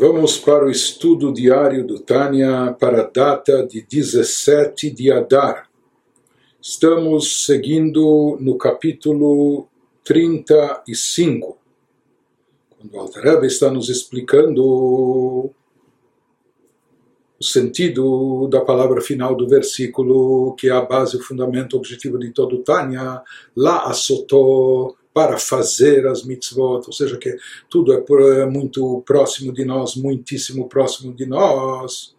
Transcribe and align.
Vamos 0.00 0.38
para 0.38 0.64
o 0.64 0.70
estudo 0.70 1.30
diário 1.30 1.86
do 1.86 2.00
Tânia 2.00 2.74
para 2.80 3.02
a 3.02 3.06
data 3.06 3.66
de 3.66 3.82
17 3.82 4.90
de 4.90 5.12
Adar. 5.12 5.68
Estamos 6.58 7.44
seguindo 7.44 8.38
no 8.40 8.56
capítulo 8.56 9.68
35, 10.02 11.58
quando 12.70 12.94
o 12.94 12.98
Alter 12.98 13.22
Rebbe 13.22 13.46
está 13.46 13.70
nos 13.70 13.90
explicando 13.90 14.64
o 14.64 15.52
sentido 17.38 18.48
da 18.48 18.62
palavra 18.62 19.02
final 19.02 19.36
do 19.36 19.46
versículo, 19.46 20.54
que 20.54 20.68
é 20.68 20.72
a 20.72 20.80
base, 20.80 21.18
o 21.18 21.22
fundamento, 21.22 21.74
o 21.74 21.78
objetivo 21.78 22.18
de 22.18 22.30
todo 22.30 22.62
Tânia, 22.62 23.22
lá 23.54 23.84
assotou 23.84 24.96
para 25.20 25.36
fazer 25.36 26.06
as 26.06 26.24
mitzvot, 26.24 26.86
ou 26.86 26.92
seja, 26.94 27.18
que 27.18 27.36
tudo 27.68 27.92
é, 27.92 28.02
é 28.40 28.46
muito 28.46 29.02
próximo 29.04 29.52
de 29.52 29.66
nós, 29.66 29.94
muitíssimo 29.94 30.66
próximo 30.66 31.12
de 31.12 31.26
nós, 31.26 32.16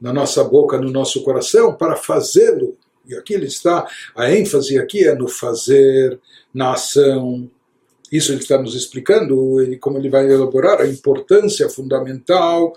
na 0.00 0.10
nossa 0.10 0.42
boca, 0.42 0.78
no 0.78 0.90
nosso 0.90 1.22
coração, 1.22 1.74
para 1.74 1.96
fazê-lo. 1.96 2.74
E 3.06 3.14
aqui 3.14 3.34
ele 3.34 3.44
está, 3.44 3.86
a 4.16 4.34
ênfase 4.34 4.78
aqui 4.78 5.06
é 5.06 5.14
no 5.14 5.28
fazer, 5.28 6.18
na 6.54 6.72
ação. 6.72 7.50
Isso 8.10 8.32
ele 8.32 8.40
está 8.40 8.58
nos 8.58 8.74
explicando, 8.74 9.60
ele, 9.60 9.76
como 9.76 9.98
ele 9.98 10.08
vai 10.08 10.24
elaborar 10.24 10.80
a 10.80 10.88
importância 10.88 11.68
fundamental 11.68 12.72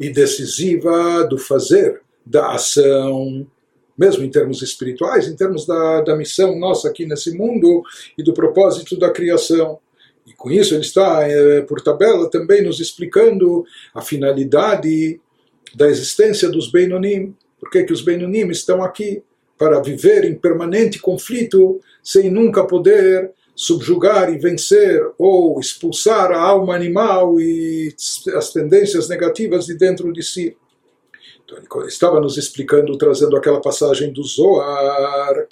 e 0.00 0.10
decisiva 0.10 1.22
do 1.28 1.38
fazer, 1.38 2.02
da 2.26 2.50
ação 2.50 3.46
mesmo 3.96 4.24
em 4.24 4.30
termos 4.30 4.62
espirituais, 4.62 5.28
em 5.28 5.36
termos 5.36 5.66
da, 5.66 6.00
da 6.02 6.16
missão 6.16 6.58
nossa 6.58 6.88
aqui 6.88 7.06
nesse 7.06 7.36
mundo 7.36 7.82
e 8.18 8.22
do 8.22 8.34
propósito 8.34 8.98
da 8.98 9.10
criação. 9.10 9.78
E 10.26 10.32
com 10.32 10.50
isso 10.50 10.74
ele 10.74 10.82
está, 10.82 11.28
é, 11.28 11.60
por 11.62 11.80
tabela, 11.80 12.30
também 12.30 12.62
nos 12.62 12.80
explicando 12.80 13.64
a 13.94 14.00
finalidade 14.00 15.20
da 15.74 15.88
existência 15.88 16.48
dos 16.48 16.70
Beinonim. 16.70 17.34
Por 17.60 17.70
que, 17.70 17.84
que 17.84 17.92
os 17.92 18.02
Beinonim 18.02 18.48
estão 18.48 18.82
aqui? 18.82 19.22
Para 19.56 19.80
viver 19.80 20.24
em 20.24 20.34
permanente 20.34 20.98
conflito, 20.98 21.80
sem 22.02 22.30
nunca 22.30 22.64
poder 22.64 23.30
subjugar 23.54 24.32
e 24.32 24.38
vencer 24.38 25.00
ou 25.16 25.60
expulsar 25.60 26.32
a 26.32 26.40
alma 26.40 26.74
animal 26.74 27.40
e 27.40 27.94
as 28.34 28.52
tendências 28.52 29.08
negativas 29.08 29.66
de 29.66 29.74
dentro 29.74 30.12
de 30.12 30.22
si. 30.22 30.56
Então, 31.62 31.80
ele 31.80 31.88
estava 31.88 32.20
nos 32.20 32.36
explicando, 32.36 32.96
trazendo 32.96 33.36
aquela 33.36 33.60
passagem 33.60 34.12
do 34.12 34.22
Zoar, 34.22 35.46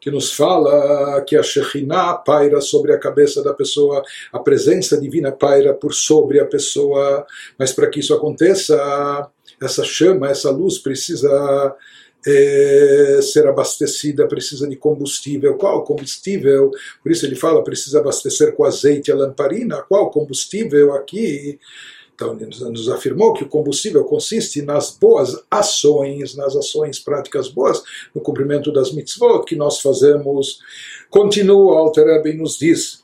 que 0.00 0.10
nos 0.10 0.32
fala 0.32 1.20
que 1.22 1.36
a 1.36 1.42
Shekhinah 1.42 2.14
paira 2.14 2.60
sobre 2.60 2.92
a 2.92 2.98
cabeça 2.98 3.42
da 3.42 3.52
pessoa, 3.52 4.04
a 4.32 4.38
presença 4.38 5.00
divina 5.00 5.32
paira 5.32 5.74
por 5.74 5.92
sobre 5.92 6.38
a 6.38 6.44
pessoa, 6.44 7.26
mas 7.58 7.72
para 7.72 7.88
que 7.88 7.98
isso 7.98 8.14
aconteça, 8.14 9.28
essa 9.60 9.82
chama, 9.82 10.28
essa 10.28 10.48
luz 10.50 10.78
precisa 10.78 11.74
é, 12.25 13.19
ser 13.21 13.47
abastecida, 13.47 14.27
precisa 14.27 14.67
de 14.67 14.75
combustível. 14.75 15.55
Qual 15.55 15.83
combustível? 15.83 16.71
Por 17.01 17.11
isso 17.11 17.25
ele 17.25 17.35
fala, 17.35 17.63
precisa 17.63 17.99
abastecer 17.99 18.53
com 18.53 18.63
azeite 18.63 19.11
a 19.11 19.15
lamparina. 19.15 19.81
Qual 19.81 20.11
combustível 20.11 20.93
aqui? 20.93 21.59
Então, 22.13 22.35
nos 22.35 22.87
afirmou 22.87 23.33
que 23.33 23.43
o 23.43 23.49
combustível 23.49 24.03
consiste 24.03 24.61
nas 24.61 24.91
boas 24.91 25.43
ações, 25.49 26.35
nas 26.35 26.55
ações 26.55 26.99
práticas 26.99 27.47
boas, 27.47 27.81
no 28.13 28.21
cumprimento 28.21 28.71
das 28.71 28.91
mitzvot 28.91 29.43
que 29.43 29.55
nós 29.55 29.79
fazemos. 29.79 30.59
Continua, 31.09 31.79
Alter 31.79 32.05
Rebbe 32.05 32.33
nos 32.33 32.59
diz, 32.59 33.01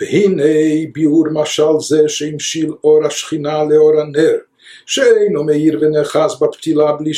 והנה 0.00 0.86
ביאור 0.92 1.26
משל 1.32 1.80
זה 1.80 2.08
שהמשיל 2.08 2.72
אור 2.84 3.06
השכינה 3.06 3.64
לאור 3.64 4.00
הנר, 4.00 4.36
Sheino 4.85 5.43
meir 5.43 5.77
venechaz 5.79 6.35
baptilá 6.37 6.93
bli. 6.93 7.11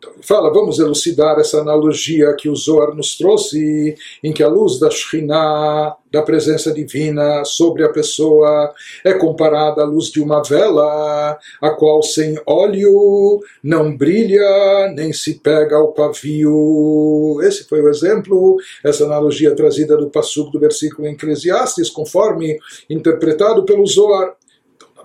Então 0.00 0.12
ele 0.14 0.22
fala, 0.22 0.50
vamos 0.50 0.78
elucidar 0.78 1.38
essa 1.38 1.60
analogia 1.60 2.34
que 2.34 2.48
o 2.48 2.56
Zohar 2.56 2.94
nos 2.94 3.18
trouxe, 3.18 3.94
em 4.24 4.32
que 4.32 4.42
a 4.42 4.48
luz 4.48 4.80
da 4.80 4.90
Shekhinah, 4.90 5.94
da 6.10 6.22
presença 6.22 6.72
divina 6.72 7.44
sobre 7.44 7.84
a 7.84 7.90
pessoa, 7.90 8.72
é 9.04 9.12
comparada 9.12 9.82
à 9.82 9.84
luz 9.84 10.06
de 10.06 10.20
uma 10.20 10.42
vela, 10.42 11.38
a 11.60 11.70
qual 11.70 12.02
sem 12.02 12.40
óleo 12.46 13.40
não 13.62 13.94
brilha 13.94 14.90
nem 14.94 15.12
se 15.12 15.34
pega 15.34 15.76
ao 15.76 15.92
pavio. 15.92 17.38
Esse 17.42 17.64
foi 17.64 17.82
o 17.82 17.88
exemplo, 17.90 18.56
essa 18.82 19.04
analogia 19.04 19.54
trazida 19.54 19.98
do 19.98 20.08
Passuco 20.08 20.50
do 20.50 20.58
versículo 20.58 21.06
em 21.06 21.12
Eclesiastes, 21.12 21.90
conforme 21.90 22.58
interpretado 22.88 23.64
pelo 23.64 23.86
Zohar 23.86 24.34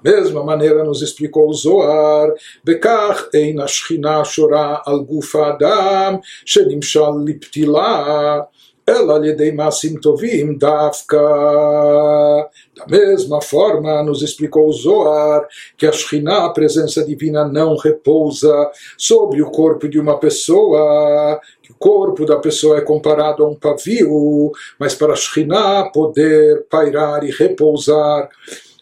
mesma 0.06 0.44
maneira 0.44 0.84
nos 0.84 1.02
explicou 1.02 1.50
o 1.50 1.54
Zohar, 1.54 2.34
Bekach 2.64 3.30
ein 3.34 3.60
ashchina 3.60 4.24
shora 4.24 4.82
al 4.86 5.04
gufa 5.04 5.54
adam, 5.54 6.22
shenimshal 6.46 7.24
liptila, 7.26 8.48
ela 8.88 9.18
lhe 9.18 9.34
dei 9.34 9.52
masim 9.52 10.00
tovim 10.00 10.58
dafka. 10.58 11.18
Da 12.76 12.86
mesma 12.88 13.42
forma, 13.42 14.04
nos 14.04 14.22
explicou 14.22 14.68
o 14.68 14.74
Zohar 14.74 15.48
que 15.76 15.88
a 15.88 15.92
Shekhinah, 15.92 16.46
a 16.46 16.54
presença 16.54 17.04
divina, 17.04 17.48
não 17.48 17.76
repousa 17.78 18.70
sobre 18.98 19.42
o 19.42 19.50
corpo 19.50 19.90
de 19.90 20.00
uma 20.00 20.20
pessoa, 20.20 21.40
que 21.64 21.72
o 21.72 21.76
corpo 21.76 22.26
da 22.26 22.38
pessoa 22.38 22.78
é 22.78 22.82
comparado 22.82 23.44
a 23.44 23.48
um 23.48 23.56
pavio, 23.56 24.52
mas 24.78 24.94
para 24.94 25.14
a 25.14 25.16
Shekhinah 25.16 25.90
poder 25.92 26.68
pairar 26.70 27.24
e 27.24 27.32
repousar 27.32 28.30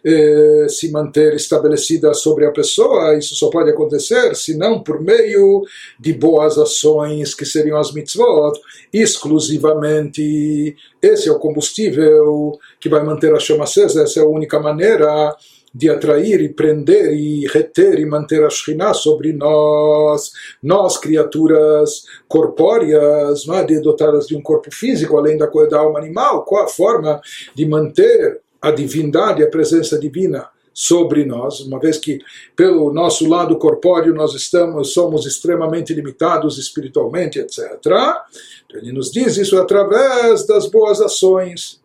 eh, 0.05 0.65
se 0.67 0.91
manter 0.91 1.33
estabelecida 1.33 2.13
sobre 2.13 2.45
a 2.45 2.51
pessoa, 2.51 3.17
isso 3.17 3.35
só 3.35 3.49
pode 3.49 3.69
acontecer 3.69 4.35
se 4.35 4.57
não 4.57 4.83
por 4.83 5.01
meio 5.01 5.63
de 5.99 6.11
boas 6.13 6.57
ações, 6.57 7.33
que 7.33 7.45
seriam 7.45 7.77
as 7.77 7.93
mitzvot, 7.93 8.59
exclusivamente. 8.91 10.75
Esse 11.01 11.29
é 11.29 11.31
o 11.31 11.39
combustível 11.39 12.59
que 12.79 12.89
vai 12.89 13.03
manter 13.03 13.33
a 13.33 13.39
chama 13.39 13.63
acesa, 13.63 14.03
essa 14.03 14.19
é 14.19 14.23
a 14.23 14.27
única 14.27 14.59
maneira 14.59 15.35
de 15.73 15.89
atrair 15.89 16.39
e 16.39 16.49
prender 16.49 17.13
e 17.13 17.47
reter 17.47 17.99
e 17.99 18.05
manter 18.05 18.43
a 18.43 18.49
Shekhinah 18.49 18.93
sobre 18.93 19.33
nós, 19.33 20.31
nós 20.61 20.97
criaturas 20.97 22.03
corpóreas, 22.27 23.47
não 23.47 23.55
é? 23.55 23.63
de 23.63 23.79
dotadas 23.79 24.27
de 24.27 24.35
um 24.35 24.41
corpo 24.41 24.69
físico, 24.71 25.17
além 25.17 25.37
da, 25.37 25.47
da 25.47 25.79
alma 25.79 25.97
animal, 25.97 26.43
qual 26.45 26.65
a 26.65 26.67
forma 26.67 27.19
de 27.55 27.65
manter 27.65 28.42
a 28.63 28.71
divindade, 28.71 29.43
a 29.43 29.49
presença 29.49 29.99
divina 29.99 30.49
sobre 30.73 31.25
nós, 31.25 31.59
uma 31.59 31.79
vez 31.79 31.97
que 31.97 32.19
pelo 32.55 32.91
nosso 32.91 33.27
lado 33.27 33.57
corpóreo 33.57 34.13
nós 34.15 34.33
estamos 34.33 34.93
somos 34.93 35.25
extremamente 35.25 35.93
limitados 35.93 36.57
espiritualmente, 36.57 37.37
etc. 37.37 37.59
Então 37.83 38.81
ele 38.81 38.93
nos 38.93 39.11
diz 39.11 39.37
isso 39.37 39.59
através 39.59 40.47
das 40.47 40.65
boas 40.65 40.99
ações, 41.01 41.79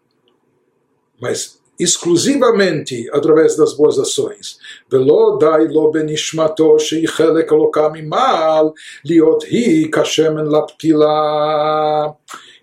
mas 1.20 1.58
exclusivamente 1.78 3.10
através 3.12 3.56
das 3.56 3.72
boas 3.74 3.98
ações. 3.98 4.58
Velo 4.90 5.36
dai 5.36 5.68
lo 5.68 5.90
benishmato 5.90 6.78
sheichelek 6.78 7.50
lokam 7.50 7.96
imal 7.96 8.72
liot 9.04 9.46
hi 9.46 9.88
kashemen 9.88 10.48
laptila. 10.48 12.16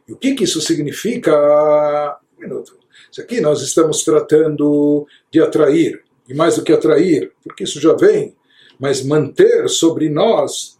O 0.09 0.15
que, 0.15 0.35
que 0.35 0.43
isso 0.43 0.61
significa? 0.61 2.17
Um 2.37 2.41
minuto. 2.41 2.84
Isso 3.15 3.21
aqui 3.21 3.39
nós 3.39 3.61
estamos 3.61 4.03
tratando 4.03 5.07
de 5.31 5.39
atrair, 5.39 6.03
e 6.27 6.33
mais 6.33 6.57
do 6.57 6.63
que 6.63 6.73
atrair, 6.73 7.31
porque 7.41 7.63
isso 7.63 7.79
já 7.79 7.93
vem, 7.93 8.35
mas 8.77 9.05
manter 9.05 9.69
sobre 9.69 10.09
nós 10.09 10.77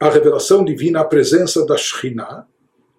a 0.00 0.10
revelação 0.10 0.64
divina, 0.64 0.98
a 0.98 1.04
presença 1.04 1.64
da 1.64 1.76
Shekhinah. 1.76 2.44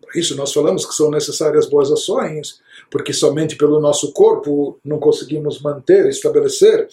Para 0.01 0.17
isso 0.17 0.37
nós 0.37 0.53
falamos 0.53 0.85
que 0.85 0.95
são 0.95 1.11
necessárias 1.11 1.65
boas 1.65 1.91
ações, 1.91 2.61
porque 2.89 3.11
somente 3.11 3.57
pelo 3.57 3.81
nosso 3.81 4.13
corpo 4.13 4.79
não 4.85 4.99
conseguimos 4.99 5.59
manter, 5.59 6.05
estabelecer 6.07 6.87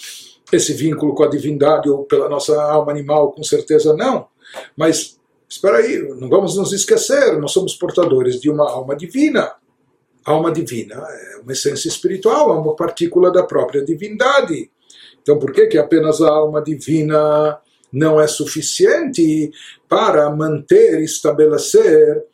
esse 0.52 0.72
vínculo 0.72 1.14
com 1.14 1.22
a 1.22 1.30
divindade 1.30 1.88
ou 1.88 2.02
pela 2.02 2.28
nossa 2.28 2.60
alma 2.60 2.90
animal, 2.90 3.30
com 3.30 3.44
certeza 3.44 3.94
não. 3.94 4.26
Mas 4.76 5.16
espera 5.48 5.76
aí, 5.76 6.02
não 6.18 6.28
vamos 6.28 6.56
nos 6.56 6.72
esquecer, 6.72 7.38
nós 7.38 7.52
somos 7.52 7.76
portadores 7.76 8.40
de 8.40 8.50
uma 8.50 8.68
alma 8.68 8.96
divina 8.96 9.54
alma 10.24 10.50
divina 10.50 10.94
é 10.94 11.40
uma 11.42 11.52
essência 11.52 11.88
espiritual, 11.88 12.50
é 12.50 12.58
uma 12.58 12.76
partícula 12.76 13.30
da 13.30 13.42
própria 13.42 13.84
divindade. 13.84 14.70
Então, 15.22 15.38
por 15.38 15.52
que, 15.52 15.66
que 15.66 15.78
apenas 15.78 16.20
a 16.20 16.28
alma 16.28 16.62
divina 16.62 17.58
não 17.92 18.20
é 18.20 18.26
suficiente 18.26 19.52
para 19.88 20.28
manter 20.30 21.00
e 21.00 21.04
estabelecer 21.04 22.24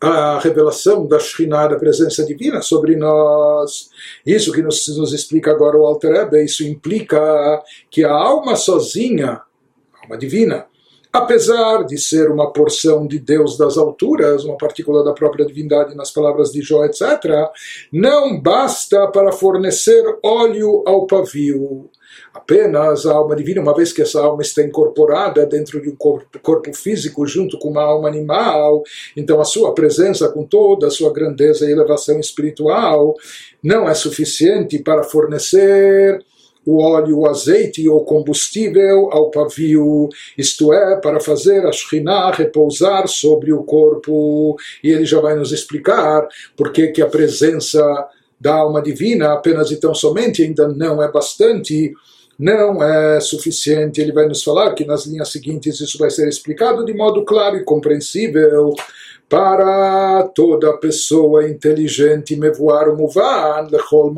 a 0.00 0.38
revelação 0.38 1.06
da 1.06 1.18
Shekhinah, 1.18 1.68
da 1.68 1.76
presença 1.76 2.24
divina 2.24 2.60
sobre 2.60 2.96
nós. 2.96 3.88
Isso 4.24 4.52
que 4.52 4.62
nos, 4.62 4.86
nos 4.96 5.14
explica 5.14 5.50
agora 5.50 5.76
o 5.76 5.86
Alter 5.86 6.12
Rebbe, 6.12 6.44
isso 6.44 6.62
implica 6.64 7.62
que 7.90 8.04
a 8.04 8.12
alma 8.12 8.56
sozinha, 8.56 9.40
a 9.94 10.02
alma 10.02 10.18
divina, 10.18 10.66
apesar 11.16 11.84
de 11.84 11.96
ser 11.98 12.30
uma 12.30 12.52
porção 12.52 13.06
de 13.06 13.18
Deus 13.18 13.56
das 13.56 13.78
alturas, 13.78 14.44
uma 14.44 14.58
partícula 14.58 15.02
da 15.02 15.14
própria 15.14 15.46
divindade 15.46 15.94
nas 15.94 16.10
palavras 16.10 16.52
de 16.52 16.60
Jó, 16.60 16.84
etc., 16.84 17.50
não 17.90 18.38
basta 18.38 19.06
para 19.08 19.32
fornecer 19.32 20.04
óleo 20.22 20.82
ao 20.86 21.06
pavio. 21.06 21.88
Apenas 22.34 23.06
a 23.06 23.14
alma 23.14 23.34
divina, 23.34 23.62
uma 23.62 23.74
vez 23.74 23.92
que 23.92 24.02
essa 24.02 24.20
alma 24.20 24.42
está 24.42 24.62
incorporada 24.62 25.46
dentro 25.46 25.80
de 25.80 25.88
um 25.88 25.96
corpo, 25.96 26.38
corpo 26.40 26.72
físico 26.74 27.26
junto 27.26 27.58
com 27.58 27.70
uma 27.70 27.82
alma 27.82 28.08
animal, 28.08 28.82
então 29.16 29.40
a 29.40 29.44
sua 29.44 29.74
presença 29.74 30.28
com 30.28 30.44
toda 30.44 30.86
a 30.86 30.90
sua 30.90 31.12
grandeza 31.12 31.66
e 31.66 31.72
elevação 31.72 32.20
espiritual 32.20 33.14
não 33.62 33.88
é 33.88 33.94
suficiente 33.94 34.78
para 34.78 35.02
fornecer 35.02 36.22
o 36.66 36.82
óleo, 36.82 37.20
o 37.20 37.26
azeite 37.28 37.88
ou 37.88 38.04
combustível 38.04 39.08
ao 39.12 39.30
pavio, 39.30 40.08
isto 40.36 40.72
é, 40.72 40.96
para 40.96 41.20
fazer 41.20 41.64
a 41.64 41.70
Shekhinah 41.70 42.32
repousar 42.32 43.06
sobre 43.06 43.52
o 43.52 43.62
corpo. 43.62 44.56
E 44.82 44.90
ele 44.90 45.06
já 45.06 45.20
vai 45.20 45.36
nos 45.36 45.52
explicar 45.52 46.26
por 46.56 46.72
que, 46.72 46.88
que 46.88 47.00
a 47.00 47.06
presença 47.06 47.80
da 48.38 48.56
alma 48.56 48.82
divina 48.82 49.32
apenas 49.32 49.70
e 49.70 49.76
tão 49.76 49.94
somente 49.94 50.42
ainda 50.42 50.66
não 50.66 51.00
é 51.00 51.10
bastante, 51.10 51.94
não 52.36 52.82
é 52.82 53.20
suficiente. 53.20 54.00
Ele 54.00 54.12
vai 54.12 54.26
nos 54.26 54.42
falar 54.42 54.74
que 54.74 54.84
nas 54.84 55.06
linhas 55.06 55.30
seguintes 55.30 55.80
isso 55.80 55.96
vai 55.96 56.10
ser 56.10 56.28
explicado 56.28 56.84
de 56.84 56.92
modo 56.92 57.24
claro 57.24 57.56
e 57.56 57.64
compreensível 57.64 58.74
para 59.28 60.24
toda 60.34 60.76
pessoa 60.78 61.48
inteligente, 61.48 62.36
mevoar 62.36 62.94
muvan, 62.96 63.68
lechol 63.70 64.12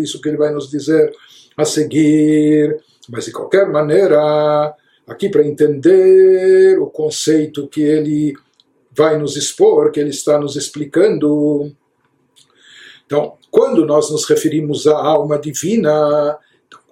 isso 0.00 0.20
que 0.20 0.28
ele 0.28 0.36
vai 0.36 0.52
nos 0.52 0.68
dizer 0.68 1.12
a 1.56 1.64
seguir. 1.64 2.76
Mas, 3.08 3.26
de 3.26 3.32
qualquer 3.32 3.68
maneira, 3.68 4.74
aqui 5.06 5.28
para 5.28 5.46
entender 5.46 6.78
o 6.78 6.86
conceito 6.86 7.68
que 7.68 7.82
ele 7.82 8.34
vai 8.90 9.18
nos 9.18 9.36
expor, 9.36 9.90
que 9.90 10.00
ele 10.00 10.10
está 10.10 10.38
nos 10.38 10.56
explicando. 10.56 11.72
Então, 13.06 13.36
quando 13.50 13.84
nós 13.84 14.10
nos 14.10 14.24
referimos 14.28 14.86
à 14.86 14.96
alma 14.96 15.38
divina, 15.38 16.38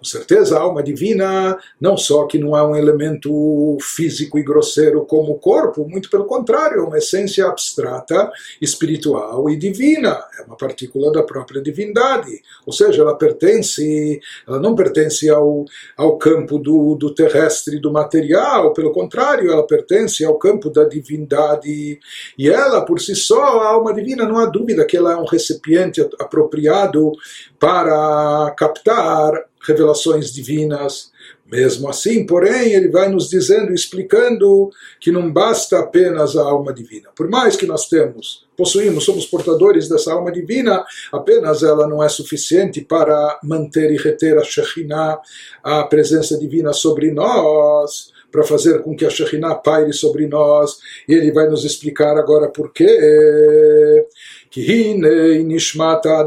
com 0.01 0.05
certeza, 0.05 0.57
a 0.57 0.63
alma 0.63 0.83
divina 0.83 1.59
não 1.79 1.95
só 1.95 2.27
que 2.27 2.39
não 2.39 2.57
é 2.57 2.63
um 2.63 2.75
elemento 2.75 3.77
físico 3.83 4.39
e 4.39 4.43
grosseiro 4.43 5.05
como 5.05 5.33
o 5.33 5.39
corpo, 5.39 5.87
muito 5.87 6.09
pelo 6.09 6.25
contrário, 6.25 6.81
é 6.81 6.83
uma 6.83 6.97
essência 6.97 7.47
abstrata, 7.47 8.33
espiritual 8.63 9.51
e 9.51 9.57
divina, 9.57 10.25
é 10.39 10.43
uma 10.45 10.57
partícula 10.57 11.13
da 11.13 11.23
própria 11.23 11.61
divindade. 11.61 12.41
Ou 12.65 12.73
seja, 12.73 13.03
ela 13.03 13.15
pertence, 13.15 14.19
ela 14.49 14.59
não 14.59 14.75
pertence 14.75 15.29
ao, 15.29 15.67
ao 15.99 16.17
campo 16.17 16.59
do, 16.59 16.95
do 16.95 17.15
terrestre, 17.15 17.79
do 17.79 17.93
material, 17.93 18.73
pelo 18.73 18.93
contrário, 18.93 19.53
ela 19.53 19.67
pertence 19.67 20.25
ao 20.25 20.39
campo 20.39 20.71
da 20.71 20.85
divindade. 20.85 22.01
E 22.39 22.49
ela, 22.49 22.87
por 22.87 22.99
si 23.01 23.15
só, 23.15 23.61
a 23.61 23.69
alma 23.69 23.93
divina, 23.93 24.25
não 24.25 24.39
há 24.39 24.47
dúvida 24.47 24.87
que 24.87 24.97
ela 24.97 25.13
é 25.13 25.17
um 25.17 25.27
recipiente 25.27 26.01
apropriado 26.19 27.13
para 27.59 28.55
captar 28.57 29.50
revelações 29.67 30.33
divinas. 30.33 31.11
Mesmo 31.51 31.89
assim, 31.89 32.25
porém, 32.25 32.73
ele 32.73 32.89
vai 32.89 33.09
nos 33.09 33.29
dizendo, 33.29 33.75
explicando 33.75 34.71
que 35.01 35.11
não 35.11 35.33
basta 35.33 35.81
apenas 35.81 36.37
a 36.37 36.43
alma 36.43 36.73
divina. 36.73 37.09
Por 37.15 37.29
mais 37.29 37.57
que 37.57 37.67
nós 37.67 37.89
temos, 37.89 38.47
possuímos, 38.57 39.05
somos 39.05 39.27
portadores 39.27 39.89
dessa 39.89 40.13
alma 40.13 40.31
divina, 40.31 40.85
apenas 41.13 41.65
ela 41.65 41.89
não 41.89 42.03
é 42.03 42.09
suficiente 42.09 42.81
para 42.81 43.39
manter 43.43 43.91
e 43.91 43.97
reter 43.97 44.39
a 44.39 44.45
Shekhinah, 44.45 45.19
a 45.63 45.83
presença 45.85 46.39
divina 46.39 46.73
sobre 46.73 47.11
nós, 47.11 48.13
para 48.31 48.45
fazer 48.45 48.83
com 48.83 48.95
que 48.95 49.05
a 49.05 49.11
Shekhinah 49.11 49.57
paire 49.57 49.93
sobre 49.93 50.29
nós. 50.29 50.79
E 51.09 51.15
ele 51.15 51.33
vai 51.33 51.49
nos 51.49 51.65
explicar 51.65 52.17
agora 52.17 52.49
por 52.49 52.73
quê. 52.73 54.07
Que 54.51 54.61
hine 54.61 55.43
nishmata 55.43 56.21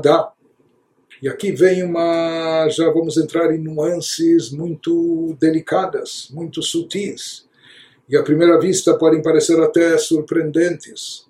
e 1.23 1.29
aqui 1.29 1.53
vem 1.53 1.83
uma. 1.83 2.67
Já 2.67 2.89
vamos 2.89 3.15
entrar 3.15 3.55
em 3.55 3.57
nuances 3.57 4.51
muito 4.51 5.37
delicadas, 5.39 6.27
muito 6.31 6.61
sutis. 6.61 7.45
E 8.09 8.17
à 8.17 8.21
primeira 8.21 8.59
vista 8.59 8.97
podem 8.97 9.21
parecer 9.21 9.57
até 9.61 9.97
surpreendentes. 9.97 11.25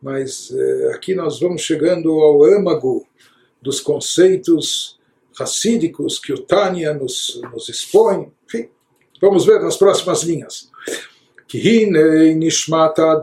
Mas 0.00 0.52
eh, 0.52 0.92
aqui 0.94 1.16
nós 1.16 1.40
vamos 1.40 1.62
chegando 1.62 2.12
ao 2.12 2.44
âmago 2.44 3.08
dos 3.60 3.80
conceitos 3.80 5.00
racídicos 5.36 6.20
que 6.20 6.32
o 6.32 6.38
Tânia 6.38 6.94
nos, 6.94 7.40
nos 7.52 7.68
expõe. 7.68 8.30
Enfim, 8.46 8.68
vamos 9.20 9.44
ver 9.44 9.60
nas 9.60 9.76
próximas 9.76 10.22
linhas. 10.22 10.70
Kihine 11.48 12.36
nishmata 12.36 13.20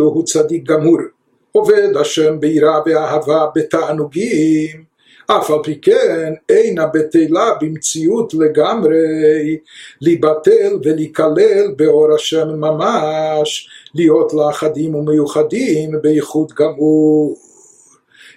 hu 0.00 0.24
tzadik 0.24 0.64
gamur. 0.64 1.12
עובד 1.52 1.96
השם 2.00 2.40
ביראה 2.40 2.78
ואהבה 2.86 3.46
בתענוגים, 3.54 4.84
אף 5.26 5.50
על 5.50 5.58
פי 5.64 5.80
כן 5.80 6.32
אינה 6.48 6.86
בטלה 6.86 7.54
במציאות 7.60 8.34
לגמרי 8.34 9.58
להיבטל 10.00 10.78
ולהיכלל 10.84 11.74
באור 11.76 12.14
השם 12.14 12.48
ממש, 12.48 13.68
להיות 13.94 14.32
לאחדים 14.34 14.94
ומיוחדים 14.94 15.90
בייחוד 16.02 16.52
גמור. 16.52 17.49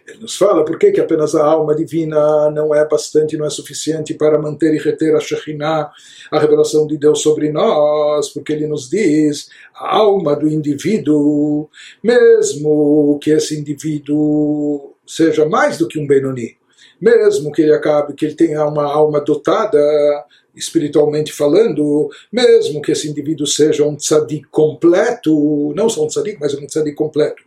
Ele 0.05 0.19
nos 0.19 0.35
fala 0.35 0.65
por 0.65 0.77
que, 0.77 0.91
que 0.91 0.99
apenas 0.99 1.33
a 1.33 1.45
alma 1.45 1.73
divina 1.73 2.51
não 2.51 2.75
é 2.75 2.85
bastante, 2.85 3.37
não 3.37 3.45
é 3.45 3.49
suficiente 3.49 4.13
para 4.13 4.37
manter 4.37 4.73
e 4.73 4.77
reter 4.77 5.15
a 5.15 5.19
Shekhinah, 5.19 5.91
a 6.29 6.39
revelação 6.39 6.85
de 6.85 6.97
Deus 6.97 7.21
sobre 7.21 7.49
nós, 7.49 8.29
porque 8.29 8.51
ele 8.51 8.67
nos 8.67 8.89
diz 8.89 9.49
a 9.73 9.95
alma 9.95 10.35
do 10.35 10.49
indivíduo, 10.49 11.69
mesmo 12.03 13.17
que 13.21 13.31
esse 13.31 13.57
indivíduo 13.57 14.93
seja 15.07 15.45
mais 15.45 15.77
do 15.77 15.87
que 15.87 15.97
um 15.97 16.05
Benoni, 16.05 16.57
mesmo 16.99 17.51
que 17.51 17.61
ele 17.61 17.73
acabe, 17.73 18.13
que 18.13 18.25
ele 18.25 18.35
tenha 18.35 18.65
uma 18.65 18.85
alma 18.85 19.21
dotada 19.21 19.79
espiritualmente 20.55 21.31
falando, 21.31 22.09
mesmo 22.31 22.81
que 22.81 22.91
esse 22.91 23.09
indivíduo 23.09 23.47
seja 23.47 23.83
um 23.85 23.95
tzadik 23.95 24.47
completo, 24.49 25.73
não 25.75 25.89
só 25.89 26.03
um 26.03 26.07
tzadik, 26.07 26.37
mas 26.39 26.53
um 26.53 26.67
tzadik 26.67 26.95
completo, 26.95 27.41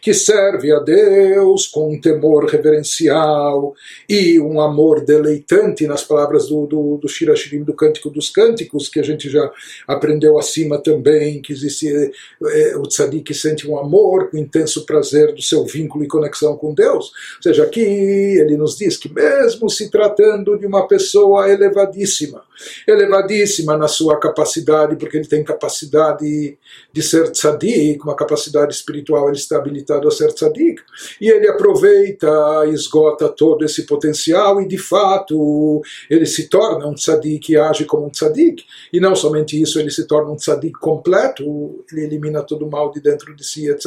que 0.00 0.12
serve 0.12 0.72
a 0.72 0.78
Deus 0.78 1.66
com 1.66 1.92
um 1.92 2.00
temor 2.00 2.46
reverencial 2.46 3.74
e 4.08 4.40
um 4.40 4.60
amor 4.60 5.04
deleitante, 5.04 5.86
nas 5.86 6.04
palavras 6.04 6.48
do, 6.48 6.66
do, 6.66 6.96
do 6.98 7.08
Shirashirim, 7.08 7.62
do 7.62 7.74
Cântico 7.74 8.10
dos 8.10 8.30
Cânticos, 8.30 8.88
que 8.88 9.00
a 9.00 9.02
gente 9.02 9.28
já 9.28 9.50
aprendeu 9.86 10.38
acima 10.38 10.78
também, 10.78 11.40
que 11.40 11.52
existe 11.52 11.88
é, 11.88 12.76
o 12.76 12.82
tzadik 12.82 13.32
sente 13.34 13.68
um 13.68 13.78
amor, 13.78 14.30
um 14.32 14.38
intenso 14.38 14.84
prazer 14.84 15.34
do 15.34 15.42
seu 15.42 15.64
vínculo 15.64 16.04
e 16.04 16.08
conexão 16.08 16.56
com 16.56 16.74
Deus. 16.74 17.06
Ou 17.36 17.42
seja, 17.42 17.64
aqui 17.64 17.80
ele 17.80 18.56
nos 18.56 18.76
diz 18.76 18.96
que 18.96 19.12
mesmo 19.12 19.68
se 19.68 19.90
tratando 19.90 20.58
de 20.58 20.66
uma 20.66 20.86
pessoa 20.86 21.50
elevadíssima, 21.50 22.42
elevadíssima 22.86 23.76
na 23.76 23.88
sua 23.88 24.18
capacidade, 24.18 24.96
porque 24.96 25.16
ele 25.16 25.28
tem 25.28 25.44
capacidade 25.44 26.58
de 26.92 27.02
ser 27.02 27.30
tzadik, 27.30 28.02
uma 28.02 28.16
capacidade 28.16 28.74
espiritual, 28.74 29.28
ele 29.28 29.36
está 29.36 29.58
habilitado 29.62 30.08
a 30.08 30.10
ser 30.10 30.32
tzadik, 30.32 30.82
e 31.20 31.28
ele 31.28 31.48
aproveita, 31.48 32.28
esgota 32.72 33.28
todo 33.28 33.64
esse 33.64 33.86
potencial 33.86 34.60
e 34.60 34.68
de 34.68 34.78
fato 34.78 35.80
ele 36.10 36.26
se 36.26 36.48
torna 36.48 36.86
um 36.86 36.94
tzadik 36.94 37.52
e 37.52 37.56
age 37.56 37.84
como 37.84 38.06
um 38.06 38.10
tzadik, 38.10 38.64
e 38.92 39.00
não 39.00 39.14
somente 39.14 39.60
isso, 39.60 39.78
ele 39.78 39.90
se 39.90 40.06
torna 40.06 40.30
um 40.30 40.36
tzadik 40.36 40.78
completo, 40.78 41.84
ele 41.90 42.04
elimina 42.04 42.42
todo 42.42 42.66
o 42.66 42.70
mal 42.70 42.90
de 42.90 43.00
dentro 43.00 43.34
de 43.34 43.44
si, 43.44 43.68
etc. 43.68 43.86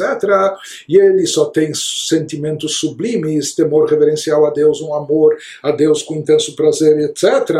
E 0.88 0.96
ele 0.98 1.26
só 1.26 1.46
tem 1.46 1.72
sentimentos 1.74 2.76
sublimes, 2.78 3.54
temor 3.54 3.88
reverencial 3.88 4.46
a 4.46 4.50
Deus, 4.50 4.80
um 4.80 4.94
amor 4.94 5.36
a 5.62 5.70
Deus 5.70 6.02
com 6.02 6.14
intenso 6.14 6.54
prazer, 6.56 6.98
etc. 6.98 7.50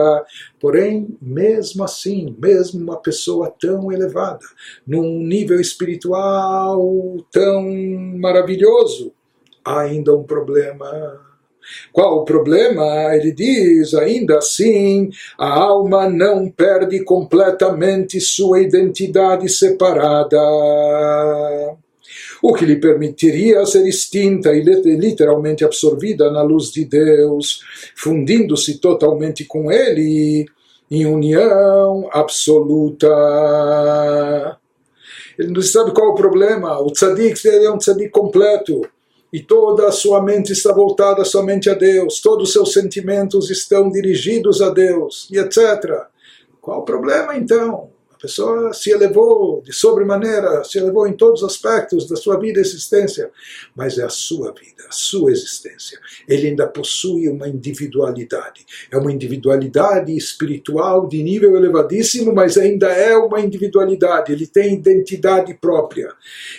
Porém, 0.58 1.16
mesmo 1.20 1.85
assim, 1.85 2.35
mesmo 2.38 2.80
uma 2.80 2.96
pessoa 2.96 3.52
tão 3.61 3.92
elevada, 3.92 4.44
num 4.87 5.18
nível 5.18 5.61
espiritual 5.61 7.16
tão 7.30 7.64
maravilhoso, 7.96 9.12
ainda 9.64 10.14
um 10.16 10.22
problema. 10.22 11.20
Qual 11.92 12.18
o 12.18 12.24
problema? 12.24 13.14
Ele 13.16 13.32
diz, 13.32 13.94
ainda 13.94 14.38
assim, 14.38 15.10
a 15.38 15.48
alma 15.48 16.08
não 16.08 16.48
perde 16.48 17.02
completamente 17.02 18.20
sua 18.20 18.60
identidade 18.60 19.48
separada 19.48 20.38
o 22.42 22.52
que 22.54 22.64
lhe 22.64 22.76
permitiria 22.76 23.64
ser 23.66 23.86
extinta 23.86 24.52
e 24.52 24.62
literalmente 24.62 25.64
absorvida 25.64 26.30
na 26.30 26.42
luz 26.42 26.70
de 26.70 26.84
Deus, 26.84 27.60
fundindo-se 27.96 28.78
totalmente 28.78 29.44
com 29.44 29.72
Ele 29.72 30.46
em 30.90 31.06
união 31.06 32.08
absoluta. 32.12 33.08
Ele 35.38 35.52
não 35.52 35.62
sabe 35.62 35.92
qual 35.92 36.08
é 36.08 36.10
o 36.10 36.14
problema. 36.14 36.80
O 36.80 36.90
tzadik 36.90 37.46
é 37.46 37.70
um 37.70 37.78
tzadik 37.78 38.10
completo. 38.10 38.82
E 39.32 39.40
toda 39.40 39.88
a 39.88 39.92
sua 39.92 40.22
mente 40.22 40.52
está 40.52 40.72
voltada 40.72 41.24
somente 41.24 41.68
a 41.68 41.74
Deus. 41.74 42.20
Todos 42.20 42.48
os 42.48 42.52
seus 42.52 42.72
sentimentos 42.72 43.50
estão 43.50 43.90
dirigidos 43.90 44.62
a 44.62 44.70
Deus. 44.70 45.28
E 45.30 45.38
etc. 45.38 46.06
Qual 46.60 46.80
o 46.80 46.84
problema 46.84 47.36
então? 47.36 47.90
Pessoa 48.26 48.73
se 48.73 48.90
elevou 48.90 49.62
de 49.62 49.73
sobremaneira, 49.73 50.64
se 50.64 50.78
elevou 50.78 51.06
em 51.06 51.12
todos 51.12 51.42
os 51.42 51.49
aspectos 51.49 52.09
da 52.09 52.16
sua 52.16 52.38
vida 52.38 52.59
e 52.59 52.61
existência, 52.61 53.30
mas 53.75 53.99
é 53.99 54.02
a 54.02 54.09
sua 54.09 54.52
vida, 54.52 54.85
a 54.88 54.92
sua 54.92 55.30
existência. 55.30 55.99
Ele 56.28 56.49
ainda 56.49 56.66
possui 56.66 57.28
uma 57.28 57.49
individualidade. 57.49 58.66
É 58.90 58.99
uma 58.99 59.12
individualidade 59.12 60.14
espiritual 60.16 61.06
de 61.06 61.23
nível 61.23 61.56
elevadíssimo, 61.56 62.35
mas 62.35 62.59
ainda 62.59 62.88
é 62.88 63.16
uma 63.16 63.40
individualidade. 63.40 64.33
Ele 64.33 64.47
tem 64.47 64.75
identidade 64.75 65.54
própria. 65.54 66.12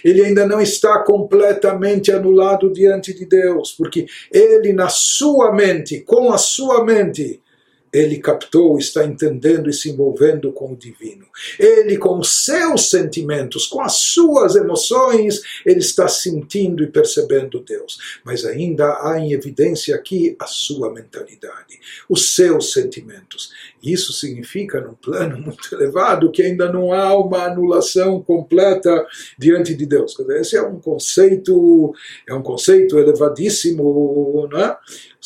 Ele 0.04 0.24
ainda 0.24 0.48
não 0.48 0.62
está 0.62 1.00
completamente 1.00 2.12
anulado 2.12 2.72
diante 2.72 3.14
de 3.14 3.26
Deus, 3.26 3.74
porque 3.74 4.06
ele, 4.32 4.72
na 4.72 4.88
sua 4.88 5.52
mente, 5.54 6.00
com 6.00 6.32
a 6.32 6.38
sua 6.38 6.84
mente, 6.86 7.42
ele 7.92 8.20
captou, 8.20 8.78
está 8.78 9.06
entendendo 9.06 9.70
e 9.70 9.74
se 9.74 9.90
envolvendo 9.90 10.52
com 10.52 10.74
o 10.74 10.76
divino. 10.76 11.26
Ele, 11.60 11.98
com 11.98 12.22
seus 12.24 12.90
sentimentos, 12.90 13.66
com 13.66 13.82
as 13.82 13.98
suas 13.98 14.56
emoções, 14.56 15.42
ele 15.66 15.80
está 15.80 16.08
sentindo 16.08 16.84
e 16.84 16.88
percebendo 16.88 17.60
Deus. 17.60 17.98
Mas 18.24 18.46
ainda 18.46 18.86
há 19.02 19.20
em 19.20 19.32
evidência 19.32 19.96
aqui 19.96 20.36
a 20.40 20.46
sua 20.46 20.94
mentalidade, 20.94 21.80
os 22.10 22.36
seus 22.36 22.74
sentimentos. 22.74 23.52
Isso 23.82 24.12
significa, 24.12 24.82
num 24.82 24.94
plano 24.94 25.38
muito 25.42 25.74
elevado, 25.74 26.32
que 26.32 26.42
ainda 26.42 26.72
não 26.72 26.92
há 26.92 27.18
uma 27.18 27.46
anulação 27.46 28.22
completa 28.22 29.06
diante 29.38 29.74
de 29.74 29.86
Deus. 29.86 30.18
Esse 30.32 30.58
é 30.58 30.62
um 30.62 30.80
conceito, 30.80 31.94
é 32.28 32.34
um 32.34 32.42
conceito 32.42 32.98
elevadíssimo, 33.00 34.48
não 34.52 34.60
é? 34.60 34.78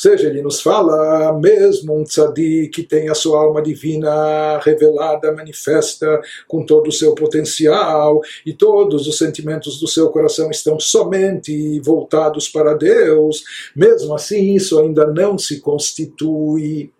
Seja, 0.01 0.29
ele 0.29 0.41
nos 0.41 0.59
fala 0.59 1.31
mesmo 1.39 1.95
um 1.95 2.03
tzadik 2.03 2.69
que 2.69 2.81
tem 2.81 3.07
a 3.07 3.13
sua 3.13 3.39
alma 3.39 3.61
divina 3.61 4.57
revelada, 4.57 5.31
manifesta 5.31 6.19
com 6.47 6.65
todo 6.65 6.87
o 6.87 6.91
seu 6.91 7.13
potencial 7.13 8.19
e 8.43 8.51
todos 8.51 9.07
os 9.07 9.19
sentimentos 9.19 9.79
do 9.79 9.87
seu 9.87 10.09
coração 10.09 10.49
estão 10.49 10.79
somente 10.79 11.79
voltados 11.81 12.49
para 12.49 12.73
Deus. 12.73 13.43
Mesmo 13.75 14.15
assim, 14.15 14.55
isso 14.55 14.79
ainda 14.79 15.05
não 15.05 15.37
se 15.37 15.59
constitui 15.59 16.91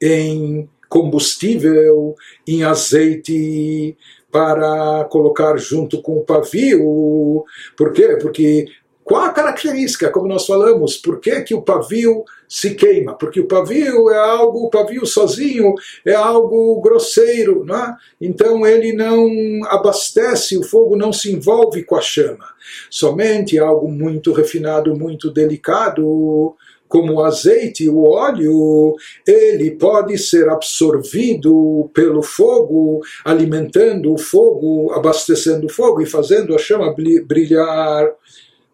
em 0.00 0.66
combustível, 0.88 2.14
em 2.48 2.62
azeite 2.62 3.94
para 4.32 5.04
colocar 5.10 5.58
junto 5.58 6.00
com 6.00 6.16
o 6.16 6.24
pavio. 6.24 7.44
Por 7.76 7.92
quê? 7.92 8.16
Porque 8.18 8.64
qual 9.04 9.24
a 9.24 9.32
característica, 9.32 10.10
como 10.10 10.28
nós 10.28 10.46
falamos, 10.46 10.96
por 10.96 11.20
que, 11.20 11.40
que 11.42 11.54
o 11.54 11.62
pavio 11.62 12.24
se 12.48 12.74
queima? 12.74 13.14
Porque 13.14 13.40
o 13.40 13.46
pavio 13.46 14.10
é 14.10 14.18
algo, 14.18 14.66
o 14.66 14.70
pavio 14.70 15.04
sozinho 15.06 15.74
é 16.04 16.14
algo 16.14 16.80
grosseiro, 16.80 17.64
não 17.64 17.76
é? 17.76 17.96
então 18.20 18.66
ele 18.66 18.92
não 18.92 19.28
abastece, 19.66 20.56
o 20.56 20.62
fogo 20.62 20.96
não 20.96 21.12
se 21.12 21.32
envolve 21.32 21.82
com 21.82 21.96
a 21.96 22.00
chama. 22.00 22.46
Somente 22.90 23.58
algo 23.58 23.90
muito 23.90 24.32
refinado, 24.32 24.94
muito 24.94 25.30
delicado, 25.30 26.54
como 26.90 27.14
o 27.14 27.24
azeite, 27.24 27.88
o 27.88 28.02
óleo, 28.02 28.96
ele 29.24 29.70
pode 29.70 30.18
ser 30.18 30.48
absorvido 30.48 31.88
pelo 31.94 32.20
fogo, 32.20 33.00
alimentando 33.24 34.12
o 34.12 34.18
fogo, 34.18 34.92
abastecendo 34.92 35.66
o 35.66 35.70
fogo 35.70 36.02
e 36.02 36.06
fazendo 36.06 36.52
a 36.52 36.58
chama 36.58 36.92
brilhar. 37.24 38.12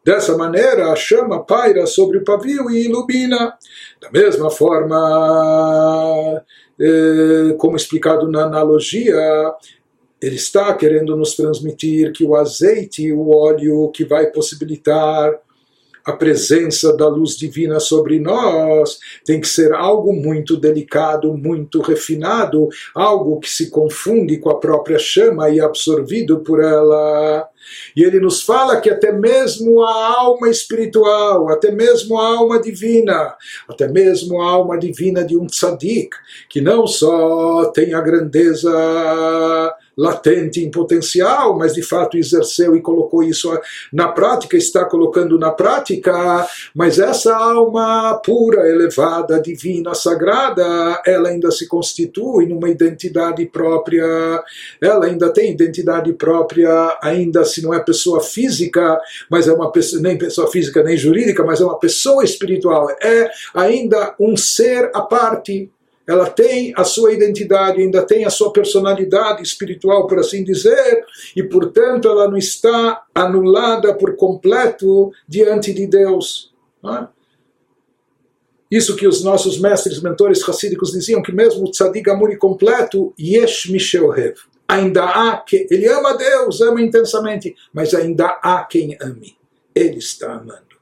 Dessa 0.07 0.37
maneira, 0.37 0.93
a 0.93 0.95
chama 0.95 1.43
paira 1.43 1.85
sobre 1.85 2.19
o 2.19 2.25
pavio 2.25 2.71
e 2.71 2.85
ilumina. 2.85 3.59
Da 4.01 4.09
mesma 4.09 4.49
forma, 4.49 6.45
eh, 6.81 7.57
como 7.59 7.77
explicado 7.77 8.31
na 8.31 8.45
analogia, 8.45 9.53
ele 10.23 10.37
está 10.37 10.73
querendo 10.75 11.17
nos 11.17 11.35
transmitir 11.35 12.13
que 12.13 12.23
o 12.23 12.37
azeite, 12.37 13.13
o 13.13 13.31
óleo 13.31 13.91
que 13.91 14.05
vai 14.05 14.27
possibilitar 14.31 15.41
a 16.07 16.13
presença 16.13 16.97
da 16.97 17.09
luz 17.09 17.37
divina 17.37 17.81
sobre 17.81 18.21
nós 18.21 18.99
tem 19.25 19.41
que 19.41 19.49
ser 19.49 19.73
algo 19.73 20.13
muito 20.13 20.57
delicado, 20.57 21.37
muito 21.37 21.81
refinado, 21.81 22.69
algo 22.95 23.41
que 23.41 23.51
se 23.51 23.71
confunde 23.71 24.39
com 24.39 24.49
a 24.49 24.61
própria 24.61 25.01
chama 25.01 25.51
e 25.51 25.59
é 25.59 25.63
absorvido 25.63 26.39
por 26.39 26.63
ela. 26.63 27.49
E 27.97 28.05
ele 28.05 28.21
nos 28.21 28.43
fala 28.43 28.81
que 28.81 28.89
até 28.89 29.11
mesmo 29.11 29.83
a 29.83 30.21
alma 30.21 30.49
espiritual, 30.49 31.49
até 31.49 31.73
mesmo 31.73 32.17
a 32.17 32.39
alma 32.39 32.61
divina, 32.61 33.35
até 33.69 33.89
mesmo 33.89 34.41
a 34.41 34.49
alma 34.49 34.79
divina 34.79 35.25
de 35.25 35.37
um 35.37 35.47
tzadik, 35.47 36.11
que 36.49 36.61
não 36.61 36.87
só 36.87 37.73
tem 37.75 37.93
a 37.93 38.01
grandeza 38.01 38.71
latente 39.97 40.63
em 40.63 40.71
potencial, 40.71 41.57
mas 41.57 41.75
de 41.75 41.83
fato 41.83 42.19
exerceu 42.19 42.77
e 42.77 42.83
colocou 42.83 43.23
isso 43.23 43.51
na 43.93 44.09
prática, 44.09 44.57
está 44.57 44.85
colocando 44.85 45.39
na 45.39 45.51
prática, 45.51 46.47
mas 46.75 46.99
essa 46.99 47.35
alma 47.35 48.21
pura, 48.25 48.69
elevada, 48.69 49.41
divina, 49.41 49.95
sagrada, 49.95 51.01
ela 51.07 51.31
ainda 51.31 51.51
se 51.51 51.67
constitui 51.67 52.47
numa 52.47 52.69
identidade 52.69 53.47
própria, 53.47 54.05
ela 54.81 55.07
ainda 55.07 55.33
tem 55.33 55.53
identidade 55.53 56.13
própria, 56.13 56.99
ainda 57.03 57.45
se 57.45 57.63
não 57.63 57.73
é 57.73 57.81
pessoa 57.81 58.21
física, 58.21 59.01
mas 59.31 59.49
é 59.49 59.53
uma 59.53 59.73
pessoa, 59.73 60.03
nem 60.03 60.19
pessoa 60.19 60.51
física 60.51 60.83
nem 60.83 60.97
jurídica, 60.97 61.43
mas 61.45 61.61
é 61.61 61.65
uma 61.65 61.79
pessoa 61.79 62.23
espiritual, 62.23 62.91
é 63.03 63.31
ainda 63.55 64.15
um 64.21 64.37
ser 64.37 64.91
à 64.95 65.01
parte, 65.01 65.71
ela 66.07 66.31
tem 66.31 66.73
a 66.77 66.85
sua 66.85 67.13
identidade, 67.13 67.81
ainda 67.81 68.03
tem 68.03 68.25
a 68.25 68.31
sua 68.31 68.53
personalidade 68.53 69.43
espiritual, 69.43 70.07
por 70.07 70.21
assim 70.21 70.45
dizer, 70.45 71.05
e 71.35 71.43
portanto 71.43 72.09
ela 72.09 72.29
não 72.29 72.37
está 72.37 73.03
anulada 73.15 73.93
por 73.95 74.15
completo 74.15 75.11
diante 75.27 75.73
de 75.73 75.87
Deus. 75.87 76.55
É? 76.85 77.09
Isso 78.71 78.97
que 78.97 79.07
os 79.07 79.23
nossos 79.23 79.59
mestres, 79.61 80.01
mentores 80.01 80.43
racídicos 80.43 80.93
diziam, 80.93 81.23
que 81.23 81.33
mesmo 81.33 81.65
o 81.65 81.71
tzadik 81.71 82.09
amuri 82.09 82.37
completo, 82.37 83.13
yesh 83.19 83.67
mishelhev. 83.67 84.37
Ainda 84.69 85.05
há 85.05 85.37
que 85.37 85.67
ele 85.71 85.87
ama 85.87 86.17
Deus, 86.17 86.61
ama 86.61 86.83
intensamente, 86.83 87.55
mas 87.73 87.95
ainda 87.95 88.27
há 88.43 88.65
quem 88.65 88.97
ame. 89.01 89.37
Ele 89.75 89.99
está 89.99 90.35
amando. 90.35 90.77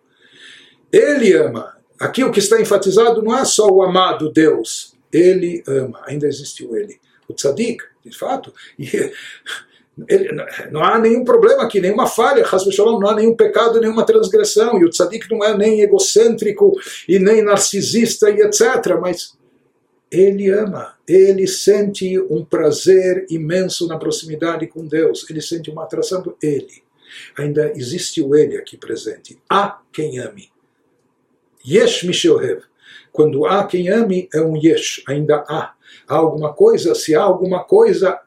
Ele 0.91 1.35
ama. 1.35 1.77
Aqui 2.01 2.25
o 2.25 2.31
que 2.31 2.39
está 2.39 2.61
enfatizado 2.61 3.23
não 3.23 3.37
é 3.37 3.45
só 3.45 3.69
o 3.69 3.83
amado 3.83 4.33
Deus, 4.33 4.94
ele 5.15 5.63
ama, 5.67 6.03
ainda 6.05 6.27
existe 6.27 6.65
o 6.65 6.77
ele. 6.77 6.99
O 7.29 7.33
tzadik, 7.33 7.83
de 8.05 8.17
fato, 8.17 8.53
ele, 10.09 10.31
não 10.73 10.83
há 10.83 10.99
nenhum 10.99 11.25
problema 11.25 11.63
aqui, 11.63 11.81
nenhuma 11.81 12.07
falha, 12.07 12.45
não 12.77 13.09
há 13.09 13.15
nenhum 13.15 13.37
pecado, 13.37 13.81
nenhuma 13.81 14.05
transgressão, 14.05 14.81
e 14.81 14.85
o 14.85 14.91
tzadik 14.91 15.31
não 15.31 15.45
é 15.45 15.57
nem 15.57 15.81
egocêntrico 15.83 16.73
e 17.09 17.19
nem 17.19 17.43
narcisista 17.43 18.29
e 18.29 18.41
etc. 18.41 18.99
Mas 19.01 19.39
ele 20.11 20.51
ama, 20.51 20.95
ele 21.07 21.47
sente 21.47 22.19
um 22.19 22.45
prazer 22.45 23.27
imenso 23.31 23.87
na 23.87 23.99
proximidade 23.99 24.67
com 24.67 24.87
Deus, 24.87 25.29
ele 25.31 25.41
sente 25.41 25.71
uma 25.71 25.85
atração 25.85 26.23
do 26.23 26.37
ele. 26.43 26.83
Ainda 27.39 27.73
existe 27.77 28.21
o 28.21 28.35
ele 28.35 28.57
aqui 28.57 28.77
presente. 28.77 29.39
Há 29.49 29.81
quem 29.93 30.19
ame. 30.19 30.51
Yesh 31.67 32.03
Mishohev. 32.03 32.63
Quando 33.15 33.47
há 33.47 33.65
quem 33.65 33.89
ame, 33.89 34.29
é 34.35 34.41
um 34.41 34.57
yesh, 34.57 35.05
ainda 35.07 35.45
há. 35.49 35.73
Há 36.09 36.17
alguma 36.17 36.53
coisa, 36.53 36.97
se 36.97 37.15
há 37.15 37.23
alguma 37.23 37.63
coisa, 37.63 38.19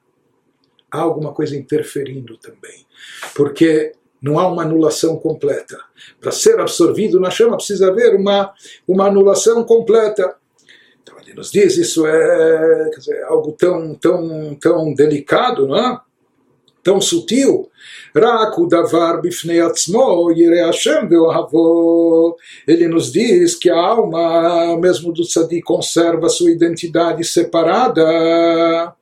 há 0.89 0.97
alguma 0.97 1.33
coisa 1.33 1.57
interferindo 1.57 2.37
também. 2.37 2.87
Porque 3.35 3.91
não 4.21 4.39
há 4.39 4.47
uma 4.47 4.61
anulação 4.61 5.17
completa. 5.17 5.77
Para 6.21 6.31
ser 6.31 6.57
absorvido 6.61 7.19
na 7.19 7.29
chama 7.29 7.57
precisa 7.57 7.89
haver 7.89 8.15
uma, 8.15 8.53
uma 8.87 9.07
anulação 9.07 9.61
completa. 9.65 10.37
Então 11.03 11.19
ele 11.19 11.33
nos 11.33 11.51
diz, 11.51 11.75
isso 11.75 12.07
é 12.07 12.89
dizer, 12.91 13.25
algo 13.25 13.51
tão, 13.51 13.93
tão, 13.93 14.55
tão 14.55 14.93
delicado, 14.93 15.67
não 15.67 15.75
é? 15.75 15.99
Tão 16.87 17.01
sutil. 17.01 17.69
davar 18.69 19.21
bifnei 19.21 19.59
atzmo. 19.59 20.31
Ele 22.65 22.87
nos 22.87 23.11
diz 23.11 23.55
que 23.55 23.69
a 23.69 23.75
alma, 23.75 24.77
mesmo 24.77 25.11
do 25.11 25.23
tzadik, 25.23 25.63
conserva 25.63 26.29
sua 26.29 26.49
identidade 26.49 27.25
separada. 27.25 28.95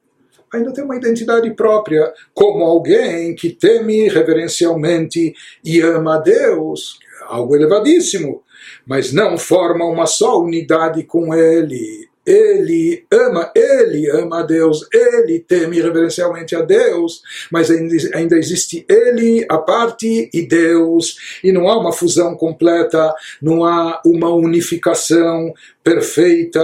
Ainda 0.52 0.74
tem 0.74 0.84
uma 0.84 0.96
identidade 0.96 1.54
própria, 1.54 2.12
como 2.34 2.64
alguém 2.64 3.36
que 3.36 3.52
teme 3.52 4.10
reverencialmente 4.10 5.36
e 5.64 5.80
ama 5.82 6.16
a 6.16 6.20
Deus, 6.20 6.98
é 7.22 7.26
algo 7.36 7.56
elevadíssimo, 7.56 8.42
mas 8.88 9.14
não 9.14 9.38
forma 9.38 9.86
uma 9.86 10.08
só 10.08 10.40
unidade 10.40 11.04
com 11.04 11.36
Ele 11.36 12.05
ele 12.26 13.06
ama, 13.12 13.52
ele 13.56 14.10
ama 14.10 14.40
a 14.40 14.44
Deus, 14.44 14.88
ele 14.94 15.40
teme 15.40 15.80
reverencialmente 15.80 16.56
a 16.56 16.62
Deus, 16.62 17.22
mas 17.52 17.70
ainda 17.70 18.38
existe 18.38 18.86
ele, 18.90 19.46
a 19.50 19.58
parte, 19.58 20.30
e 20.34 20.48
Deus, 20.48 21.16
e 21.44 21.52
não 21.52 21.68
há 21.70 21.78
uma 21.78 21.94
fusão 21.94 22.36
completa, 22.36 23.14
não 23.42 23.64
há 23.64 24.02
uma 24.06 24.30
unificação 24.34 25.54
perfeita. 25.84 26.62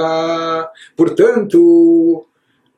Portanto, 0.96 2.25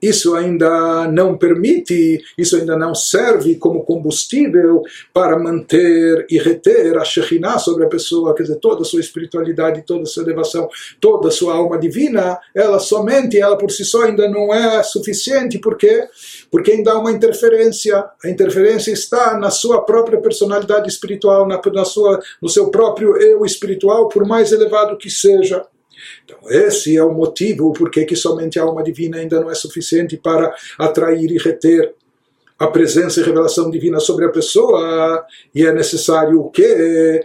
isso 0.03 0.35
ainda 0.35 1.07
não 1.07 1.37
permite, 1.37 2.21
isso 2.37 2.55
ainda 2.55 2.77
não 2.77 2.93
serve 2.93 3.55
como 3.55 3.83
combustível 3.83 4.81
para 5.13 5.39
manter 5.39 6.25
e 6.29 6.37
reter 6.37 6.97
a 6.97 7.05
Shekhinah 7.05 7.57
sobre 7.59 7.85
a 7.85 7.89
pessoa, 7.89 8.35
quer 8.35 8.43
dizer, 8.43 8.57
toda 8.57 8.81
a 8.81 8.85
sua 8.85 8.99
espiritualidade, 8.99 9.83
toda 9.85 10.03
a 10.03 10.05
sua 10.05 10.23
elevação, 10.23 10.67
toda 10.99 11.29
a 11.29 11.31
sua 11.31 11.55
alma 11.55 11.77
divina, 11.77 12.39
ela 12.53 12.79
somente, 12.79 13.39
ela 13.39 13.57
por 13.57 13.71
si 13.71 13.85
só 13.85 14.03
ainda 14.03 14.29
não 14.29 14.53
é 14.53 14.83
suficiente, 14.83 15.59
porque 15.59 16.07
porque 16.51 16.71
ainda 16.71 16.91
há 16.91 16.99
uma 16.99 17.11
interferência. 17.11 18.05
A 18.23 18.29
interferência 18.29 18.91
está 18.91 19.37
na 19.37 19.49
sua 19.49 19.81
própria 19.81 20.21
personalidade 20.21 20.87
espiritual, 20.87 21.47
na, 21.47 21.59
na 21.73 21.85
sua, 21.85 22.21
no 22.41 22.49
seu 22.49 22.69
próprio 22.69 23.17
eu 23.17 23.45
espiritual, 23.45 24.07
por 24.07 24.25
mais 24.25 24.51
elevado 24.51 24.97
que 24.97 25.09
seja. 25.09 25.65
Então, 26.23 26.37
esse 26.49 26.95
é 26.95 27.03
o 27.03 27.13
motivo 27.13 27.73
por 27.73 27.91
que 27.91 28.15
somente 28.15 28.59
a 28.59 28.63
alma 28.63 28.83
divina 28.83 29.17
ainda 29.17 29.39
não 29.39 29.49
é 29.49 29.55
suficiente 29.55 30.17
para 30.17 30.53
atrair 30.77 31.31
e 31.31 31.37
reter 31.37 31.93
a 32.63 32.67
presença 32.67 33.19
e 33.19 33.23
revelação 33.23 33.69
divina 33.69 33.99
sobre 33.99 34.25
a 34.25 34.29
pessoa, 34.29 35.25
e 35.53 35.65
é 35.65 35.73
necessário 35.73 36.39
o 36.39 36.49
quê? 36.49 37.21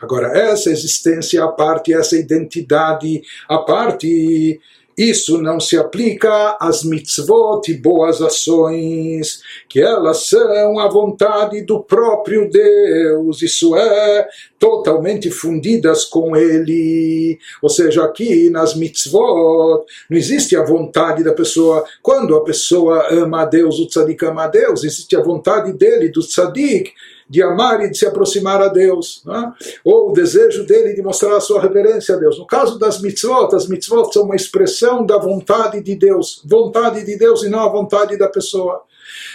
Agora, 0.00 0.36
essa 0.36 0.70
existência 0.70 1.44
à 1.44 1.48
parte, 1.48 1.92
essa 1.92 2.16
identidade 2.16 3.22
à 3.48 3.58
parte, 3.58 4.60
isso 4.96 5.40
não 5.40 5.58
se 5.58 5.78
aplica 5.78 6.56
às 6.60 6.84
mitzvot 6.84 7.62
e 7.68 7.74
boas 7.74 8.20
ações, 8.20 9.40
que 9.68 9.80
elas 9.80 10.28
são 10.28 10.78
a 10.78 10.88
vontade 10.88 11.62
do 11.62 11.82
próprio 11.82 12.50
Deus, 12.50 13.40
isso 13.42 13.74
é, 13.76 14.28
totalmente 14.58 15.30
fundidas 15.30 16.04
com 16.04 16.36
Ele. 16.36 17.38
Ou 17.62 17.68
seja, 17.68 18.04
aqui 18.04 18.50
nas 18.50 18.74
mitzvot 18.74 19.84
não 20.08 20.18
existe 20.18 20.56
a 20.56 20.64
vontade 20.64 21.24
da 21.24 21.32
pessoa. 21.32 21.84
Quando 22.02 22.36
a 22.36 22.44
pessoa 22.44 23.06
ama 23.10 23.42
a 23.42 23.46
Deus, 23.46 23.78
o 23.78 23.86
tzadik 23.86 24.24
ama 24.24 24.44
a 24.44 24.48
Deus, 24.48 24.84
existe 24.84 25.16
a 25.16 25.22
vontade 25.22 25.72
dele, 25.72 26.08
do 26.08 26.20
tzadik, 26.20 26.92
de 27.30 27.40
amar 27.44 27.80
e 27.80 27.88
de 27.88 27.96
se 27.96 28.04
aproximar 28.04 28.60
a 28.60 28.66
Deus, 28.66 29.22
é? 29.28 29.52
ou 29.84 30.10
o 30.10 30.12
desejo 30.12 30.66
dele 30.66 30.94
de 30.94 31.00
mostrar 31.00 31.36
a 31.36 31.40
sua 31.40 31.62
reverência 31.62 32.16
a 32.16 32.18
Deus. 32.18 32.36
No 32.36 32.44
caso 32.44 32.76
das 32.76 33.00
mitzvot, 33.00 33.54
as 33.54 33.68
mitzvot 33.68 34.12
são 34.12 34.24
uma 34.24 34.34
expressão 34.34 35.06
da 35.06 35.16
vontade 35.16 35.80
de 35.80 35.94
Deus, 35.94 36.42
vontade 36.44 37.06
de 37.06 37.16
Deus 37.16 37.44
e 37.44 37.48
não 37.48 37.60
a 37.60 37.68
vontade 37.68 38.18
da 38.18 38.28
pessoa. 38.28 38.82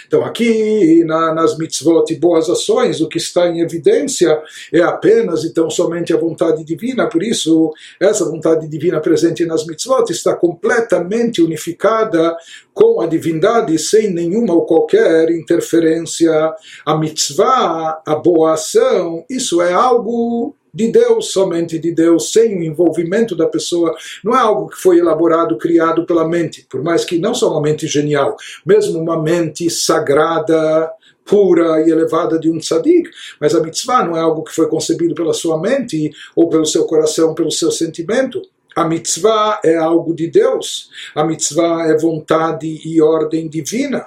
Então, 0.06 0.24
aqui 0.24 1.04
na, 1.04 1.34
nas 1.34 1.56
mitzvot 1.58 2.04
e 2.10 2.16
boas 2.16 2.48
ações, 2.48 3.00
o 3.00 3.08
que 3.08 3.18
está 3.18 3.48
em 3.48 3.60
evidência 3.60 4.40
é 4.72 4.80
apenas 4.82 5.44
e 5.44 5.52
tão 5.52 5.70
somente 5.70 6.12
a 6.12 6.16
vontade 6.16 6.64
divina, 6.64 7.08
por 7.08 7.22
isso, 7.22 7.72
essa 8.00 8.24
vontade 8.24 8.68
divina 8.68 9.00
presente 9.00 9.44
nas 9.44 9.66
mitzvot 9.66 10.10
está 10.10 10.34
completamente 10.34 11.42
unificada 11.42 12.36
com 12.72 13.00
a 13.00 13.06
divindade, 13.06 13.78
sem 13.78 14.12
nenhuma 14.12 14.54
ou 14.54 14.66
qualquer 14.66 15.30
interferência. 15.30 16.54
A 16.84 16.96
mitzvah, 16.96 18.02
a 18.06 18.14
boa 18.14 18.52
ação, 18.52 19.24
isso 19.30 19.62
é 19.62 19.72
algo 19.72 20.54
de 20.76 20.92
Deus, 20.92 21.32
somente 21.32 21.78
de 21.78 21.90
Deus, 21.90 22.32
sem 22.32 22.58
o 22.58 22.62
envolvimento 22.62 23.34
da 23.34 23.46
pessoa. 23.46 23.96
Não 24.22 24.34
é 24.34 24.38
algo 24.38 24.68
que 24.68 24.76
foi 24.76 24.98
elaborado, 24.98 25.56
criado 25.56 26.04
pela 26.04 26.28
mente, 26.28 26.66
por 26.68 26.82
mais 26.82 27.02
que 27.02 27.18
não 27.18 27.34
só 27.34 27.50
uma 27.50 27.62
mente 27.62 27.86
genial, 27.86 28.36
mesmo 28.64 29.00
uma 29.00 29.20
mente 29.20 29.70
sagrada, 29.70 30.92
pura 31.24 31.80
e 31.80 31.90
elevada 31.90 32.38
de 32.38 32.50
um 32.50 32.58
tzadik, 32.58 33.08
mas 33.40 33.54
a 33.54 33.60
mitzvah 33.60 34.04
não 34.04 34.14
é 34.14 34.20
algo 34.20 34.44
que 34.44 34.54
foi 34.54 34.68
concebido 34.68 35.14
pela 35.14 35.32
sua 35.32 35.58
mente 35.58 36.10
ou 36.36 36.50
pelo 36.50 36.66
seu 36.66 36.84
coração, 36.84 37.34
pelo 37.34 37.50
seu 37.50 37.70
sentimento. 37.70 38.42
A 38.76 38.86
mitzvah 38.86 39.58
é 39.64 39.76
algo 39.76 40.14
de 40.14 40.28
Deus. 40.28 40.90
A 41.14 41.24
mitzvah 41.24 41.86
é 41.88 41.96
vontade 41.96 42.66
e 42.84 43.00
ordem 43.00 43.48
divina. 43.48 44.06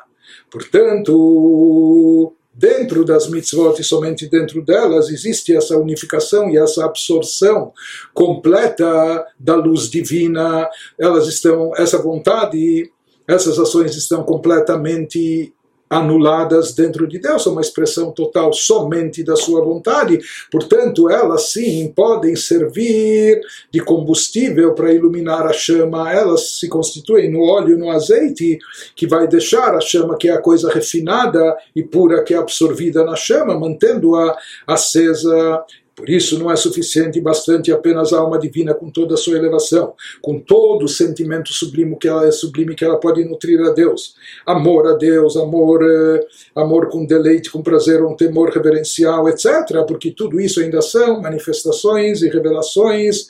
Portanto, 0.51 2.35
dentro 2.59 3.05
das 3.05 3.29
mitzvot 3.29 3.79
e 3.79 3.83
somente 3.83 4.27
dentro 4.27 4.61
delas 4.61 5.09
existe 5.09 5.55
essa 5.55 5.77
unificação 5.77 6.49
e 6.49 6.57
essa 6.57 6.83
absorção 6.83 7.71
completa 8.13 9.25
da 9.39 9.55
luz 9.55 9.89
divina. 9.89 10.69
Elas 10.99 11.27
estão, 11.27 11.71
essa 11.77 11.97
vontade, 11.97 12.91
essas 13.25 13.57
ações 13.57 13.95
estão 13.95 14.23
completamente 14.23 15.53
anuladas 15.89 16.73
dentro 16.73 17.07
de 17.07 17.17
Deus, 17.17 17.45
é 17.47 17.49
uma 17.49 17.61
expressão 17.61 18.11
total 18.11 18.53
somente 18.53 19.23
da 19.23 19.35
sua 19.35 19.63
vontade, 19.63 20.19
portanto, 20.51 21.09
elas 21.09 21.51
sim 21.51 21.91
podem 21.95 22.35
servir 22.35 23.41
de 23.71 23.79
combustível 23.79 24.73
para 24.73 24.93
iluminar 24.93 25.47
a 25.47 25.53
chama, 25.53 26.13
elas 26.13 26.59
se 26.59 26.69
constituem 26.69 27.31
no 27.31 27.43
óleo, 27.43 27.77
no 27.77 27.89
azeite, 27.89 28.59
que 28.95 29.07
vai 29.07 29.27
deixar 29.27 29.75
a 29.75 29.81
chama, 29.81 30.17
que 30.17 30.29
é 30.29 30.33
a 30.33 30.41
coisa 30.41 30.71
refinada 30.71 31.57
e 31.75 31.81
pura 31.81 32.23
que 32.23 32.33
é 32.33 32.37
absorvida 32.37 33.03
na 33.03 33.15
chama, 33.15 33.57
mantendo-a 33.57 34.37
acesa 34.67 35.63
por 35.99 36.09
isso 36.09 36.39
não 36.39 36.49
é 36.49 36.55
suficiente 36.55 37.19
e 37.19 37.21
bastante 37.21 37.73
apenas 37.73 38.13
a 38.13 38.19
alma 38.19 38.39
divina 38.39 38.73
com 38.73 38.89
toda 38.89 39.15
a 39.15 39.17
sua 39.17 39.35
elevação, 39.35 39.93
com 40.21 40.39
todo 40.39 40.85
o 40.85 40.87
sentimento 40.87 41.51
sublime 41.51 41.97
que 41.97 42.07
ela 42.07 42.25
é 42.25 42.31
sublime 42.31 42.73
que 42.73 42.85
ela 42.85 42.97
pode 42.97 43.21
nutrir 43.25 43.59
a 43.59 43.71
Deus. 43.71 44.15
Amor 44.45 44.87
a 44.87 44.93
Deus, 44.93 45.35
amor, 45.35 45.81
eh, 45.83 46.25
amor 46.55 46.87
com 46.87 47.05
deleite, 47.05 47.51
com 47.51 47.61
prazer, 47.61 48.01
um 48.01 48.15
temor 48.15 48.49
reverencial, 48.49 49.27
etc. 49.27 49.83
Porque 49.85 50.11
tudo 50.11 50.39
isso 50.39 50.61
ainda 50.61 50.81
são 50.81 51.21
manifestações 51.21 52.21
e 52.21 52.29
revelações 52.29 53.27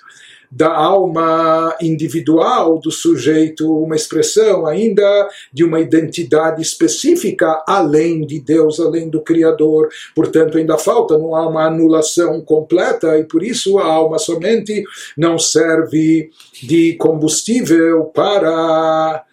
da 0.52 0.74
alma 0.74 1.76
individual 1.82 2.80
do 2.80 2.92
sujeito, 2.92 3.72
uma 3.72 3.96
expressão 3.96 4.66
ainda 4.66 5.30
de 5.54 5.64
uma 5.64 5.80
identidade 5.80 6.62
específica 6.62 7.64
além 7.68 8.26
de 8.26 8.40
Deus, 8.40 8.80
além 8.80 9.10
do 9.10 9.22
Criador. 9.22 9.90
Portanto, 10.16 10.58
ainda 10.58 10.78
falta, 10.78 11.18
não 11.18 11.36
há 11.36 11.48
uma 11.48 11.66
anulação 11.66 12.42
completa 12.42 13.18
e 13.18 13.24
por 13.24 13.44
isso 13.44 13.78
a 13.78 13.86
alma 13.86 14.18
somente 14.18 14.84
não 15.18 15.38
serve 15.38 16.32
de 16.64 16.96
combustível 16.96 18.06
para 18.06 19.24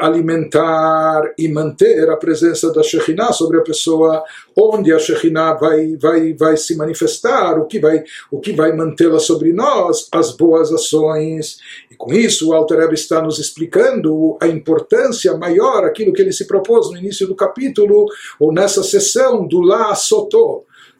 alimentar 0.00 1.32
e 1.38 1.48
manter 1.48 2.08
a 2.10 2.16
presença 2.16 2.72
da 2.72 2.82
Shekhinah 2.82 3.32
sobre 3.32 3.58
a 3.58 3.62
pessoa, 3.62 4.22
onde 4.56 4.92
a 4.92 4.98
Shekhinah 4.98 5.54
vai, 5.54 5.96
vai, 5.96 6.32
vai 6.34 6.56
se 6.56 6.76
manifestar, 6.76 7.58
o 7.58 7.66
que 7.66 7.78
vai, 7.78 8.02
o 8.30 8.40
que 8.40 8.52
vai 8.52 8.72
mantê-la 8.72 9.18
sobre 9.18 9.52
nós, 9.52 10.08
as 10.12 10.36
boas 10.36 10.72
ações. 10.72 11.58
E 11.90 11.94
com 11.94 12.12
isso 12.12 12.50
o 12.50 12.52
Alter 12.52 12.92
está 12.92 13.22
nos 13.22 13.38
explicando 13.38 14.36
a 14.40 14.46
importância 14.46 15.36
maior, 15.36 15.84
aquilo 15.84 16.12
que 16.12 16.22
ele 16.22 16.32
se 16.32 16.46
propôs 16.46 16.90
no 16.90 16.96
início 16.96 17.26
do 17.26 17.34
capítulo, 17.34 18.06
ou 18.38 18.52
nessa 18.52 18.82
sessão 18.82 19.46
do 19.46 19.60
La 19.60 19.94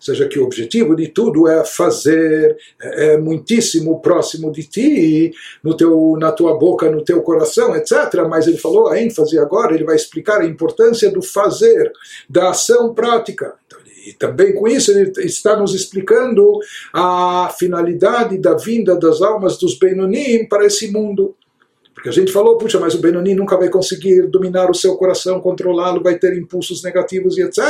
Seja 0.01 0.27
que 0.27 0.39
o 0.39 0.45
objetivo 0.45 0.97
de 0.97 1.09
tudo 1.09 1.47
é 1.47 1.63
fazer 1.65 2.57
é, 2.81 3.13
é 3.13 3.19
muitíssimo 3.19 4.01
próximo 4.01 4.51
de 4.51 4.65
ti, 4.65 5.33
no 5.63 5.77
teu, 5.77 6.17
na 6.19 6.33
tua 6.33 6.59
boca, 6.59 6.91
no 6.91 7.05
teu 7.05 7.21
coração, 7.21 7.77
etc. 7.77 8.27
Mas 8.29 8.47
ele 8.47 8.57
falou 8.57 8.89
a 8.89 9.01
ênfase 9.01 9.39
agora, 9.39 9.75
ele 9.75 9.85
vai 9.85 9.97
explicar 9.97 10.41
a 10.41 10.47
importância 10.47 11.11
do 11.11 11.23
fazer, 11.23 11.93
da 12.29 12.51
ação 12.51 12.95
prática. 12.95 13.55
Então, 13.67 13.79
e 14.07 14.15
também 14.15 14.55
com 14.55 14.67
isso 14.67 14.91
ele 14.91 15.13
está 15.19 15.55
nos 15.57 15.75
explicando 15.75 16.59
a 16.93 17.55
finalidade 17.59 18.39
da 18.39 18.55
vinda 18.55 18.97
das 18.97 19.21
almas 19.21 19.59
dos 19.59 19.79
Benonim 19.79 20.47
para 20.49 20.65
esse 20.65 20.91
mundo. 20.91 21.37
Porque 22.01 22.09
a 22.09 22.13
gente 22.13 22.33
falou, 22.33 22.57
puxa, 22.57 22.81
mas 22.81 22.95
o 22.95 22.99
Benoni 22.99 23.35
nunca 23.35 23.59
vai 23.59 23.69
conseguir 23.69 24.27
dominar 24.29 24.71
o 24.71 24.75
seu 24.75 24.97
coração, 24.97 25.39
controlá-lo, 25.39 26.03
vai 26.03 26.19
ter 26.19 26.35
impulsos 26.35 26.83
negativos 26.83 27.37
e 27.37 27.43
etc. 27.43 27.61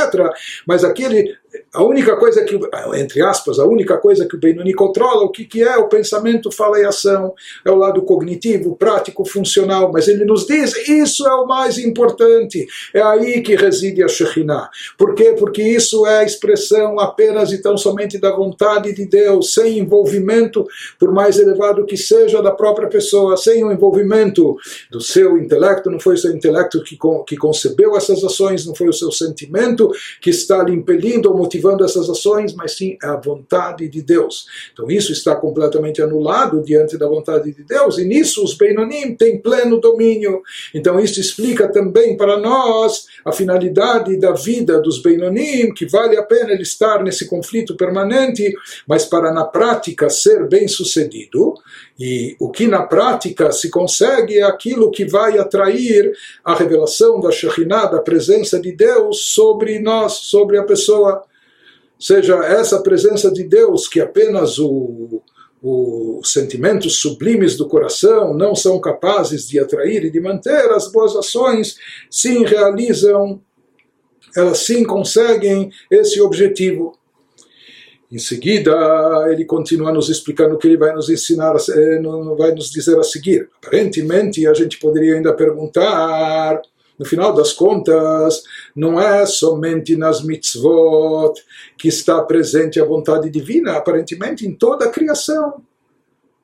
Mas 0.65 0.85
aquele, 0.85 1.35
a 1.73 1.83
única 1.83 2.15
coisa 2.17 2.43
que, 2.43 2.59
entre 2.95 3.21
aspas, 3.21 3.59
a 3.59 3.65
única 3.65 3.97
coisa 3.97 4.25
que 4.25 4.35
o 4.35 4.39
Benoni 4.39 4.73
controla, 4.73 5.23
o 5.23 5.31
que, 5.31 5.45
que 5.45 5.61
é 5.63 5.77
o 5.77 5.87
pensamento, 5.87 6.51
fala 6.51 6.79
e 6.79 6.85
ação, 6.85 7.33
é 7.65 7.71
o 7.71 7.75
lado 7.75 8.01
cognitivo, 8.03 8.75
prático, 8.75 9.25
funcional. 9.25 9.91
Mas 9.91 10.07
ele 10.07 10.25
nos 10.25 10.45
diz, 10.45 10.75
isso 10.87 11.27
é 11.27 11.33
o 11.33 11.45
mais 11.45 11.77
importante, 11.77 12.65
é 12.93 13.01
aí 13.01 13.41
que 13.41 13.55
reside 13.55 14.03
a 14.03 14.07
Shekhinah. 14.07 14.69
Por 14.97 15.13
quê? 15.13 15.35
Porque 15.37 15.61
isso 15.61 16.05
é 16.05 16.19
a 16.19 16.23
expressão 16.23 16.99
apenas 16.99 17.51
e 17.51 17.61
tão 17.61 17.77
somente 17.77 18.17
da 18.17 18.35
vontade 18.35 18.93
de 18.93 19.05
Deus, 19.05 19.53
sem 19.53 19.79
envolvimento, 19.79 20.65
por 20.99 21.11
mais 21.11 21.37
elevado 21.37 21.85
que 21.85 21.97
seja, 21.97 22.41
da 22.41 22.51
própria 22.51 22.87
pessoa, 22.87 23.35
sem 23.37 23.63
o 23.63 23.71
envolvimento 23.71 24.55
do 24.89 25.01
seu 25.01 25.37
intelecto, 25.37 25.89
não 25.89 25.99
foi 25.99 26.15
o 26.15 26.17
seu 26.17 26.31
intelecto 26.31 26.81
que, 26.83 26.97
que 27.27 27.37
concebeu 27.37 27.95
essas 27.95 28.23
ações, 28.23 28.65
não 28.65 28.75
foi 28.75 28.87
o 28.87 28.93
seu 28.93 29.11
sentimento 29.11 29.89
que 30.21 30.29
está 30.29 30.63
lhe 30.63 30.73
impelindo 30.73 31.29
ou 31.29 31.40
motivando 31.41 31.83
essas 31.83 32.07
ações, 32.07 32.53
mas 32.53 32.77
sim 32.77 32.97
a 33.01 33.15
vontade 33.15 33.87
de 33.87 34.01
Deus. 34.01 34.45
Então 34.71 34.91
isso 34.91 35.11
está 35.11 35.35
completamente 35.35 36.01
anulado 36.01 36.61
diante 36.61 36.97
da 36.97 37.07
vontade 37.07 37.51
de 37.51 37.63
Deus, 37.63 37.97
e 37.97 38.05
nisso 38.05 38.43
os 38.43 38.53
Beinonim 38.53 39.15
têm 39.15 39.41
pleno 39.41 39.79
domínio. 39.79 40.43
Então 40.73 40.99
isso 40.99 41.19
explica 41.19 41.67
também 41.67 42.15
para 42.15 42.37
nós 42.37 43.07
a 43.25 43.31
finalidade 43.31 44.15
da 44.17 44.31
vida 44.33 44.79
dos 44.79 45.01
Beinonim, 45.01 45.73
que 45.73 45.87
vale 45.87 46.15
a 46.15 46.23
pena 46.23 46.51
ele 46.51 46.61
estar 46.61 47.03
nesse 47.03 47.27
conflito 47.27 47.75
permanente, 47.75 48.53
mas 48.87 49.05
para 49.05 49.33
na 49.33 49.45
prática 49.45 50.09
ser 50.09 50.47
bem 50.47 50.67
sucedido, 50.67 51.55
e 51.99 52.35
o 52.39 52.49
que 52.49 52.67
na 52.67 52.83
prática 52.83 53.51
se 53.51 53.69
consegue 53.69 54.39
é 54.39 54.43
aquilo 54.43 54.91
que 54.91 55.05
vai 55.05 55.37
atrair 55.37 56.11
a 56.43 56.53
revelação 56.55 57.19
da 57.19 57.31
Shekhinah, 57.31 57.87
da 57.87 57.99
presença 57.99 58.59
de 58.59 58.71
Deus 58.71 59.25
sobre 59.33 59.79
nós, 59.79 60.13
sobre 60.13 60.57
a 60.57 60.63
pessoa. 60.63 61.23
Seja 62.01 62.35
essa 62.43 62.81
presença 62.81 63.31
de 63.31 63.43
Deus 63.43 63.87
que 63.87 64.01
apenas 64.01 64.57
o, 64.57 65.21
os 65.61 66.33
sentimentos 66.33 66.99
sublimes 66.99 67.55
do 67.55 67.67
coração 67.67 68.33
não 68.33 68.55
são 68.55 68.81
capazes 68.81 69.47
de 69.47 69.59
atrair 69.59 70.03
e 70.03 70.09
de 70.09 70.19
manter, 70.19 70.71
as 70.71 70.91
boas 70.91 71.15
ações 71.15 71.77
sim 72.09 72.43
realizam, 72.43 73.39
elas 74.35 74.57
sim 74.57 74.83
conseguem 74.83 75.71
esse 75.91 76.19
objetivo. 76.19 76.97
Em 78.11 78.17
seguida, 78.17 78.73
ele 79.29 79.45
continua 79.45 79.91
nos 79.91 80.09
explicando 80.09 80.55
o 80.55 80.57
que 80.57 80.67
ele 80.67 80.77
vai 80.77 80.93
nos 80.93 81.07
ensinar, 81.07 81.55
eh, 81.55 82.01
vai 82.35 82.51
nos 82.51 82.71
dizer 82.71 82.97
a 82.97 83.03
seguir. 83.03 83.47
Aparentemente, 83.63 84.45
a 84.47 84.53
gente 84.55 84.79
poderia 84.79 85.15
ainda 85.15 85.33
perguntar, 85.33 86.61
no 87.01 87.05
final 87.05 87.33
das 87.33 87.51
contas, 87.51 88.43
não 88.75 89.01
é 89.01 89.25
somente 89.25 89.95
nas 89.95 90.23
mitzvot 90.23 91.33
que 91.75 91.87
está 91.87 92.21
presente 92.21 92.79
a 92.79 92.85
vontade 92.85 93.27
divina, 93.31 93.75
aparentemente 93.75 94.45
em 94.45 94.53
toda 94.53 94.85
a 94.85 94.89
criação. 94.91 95.63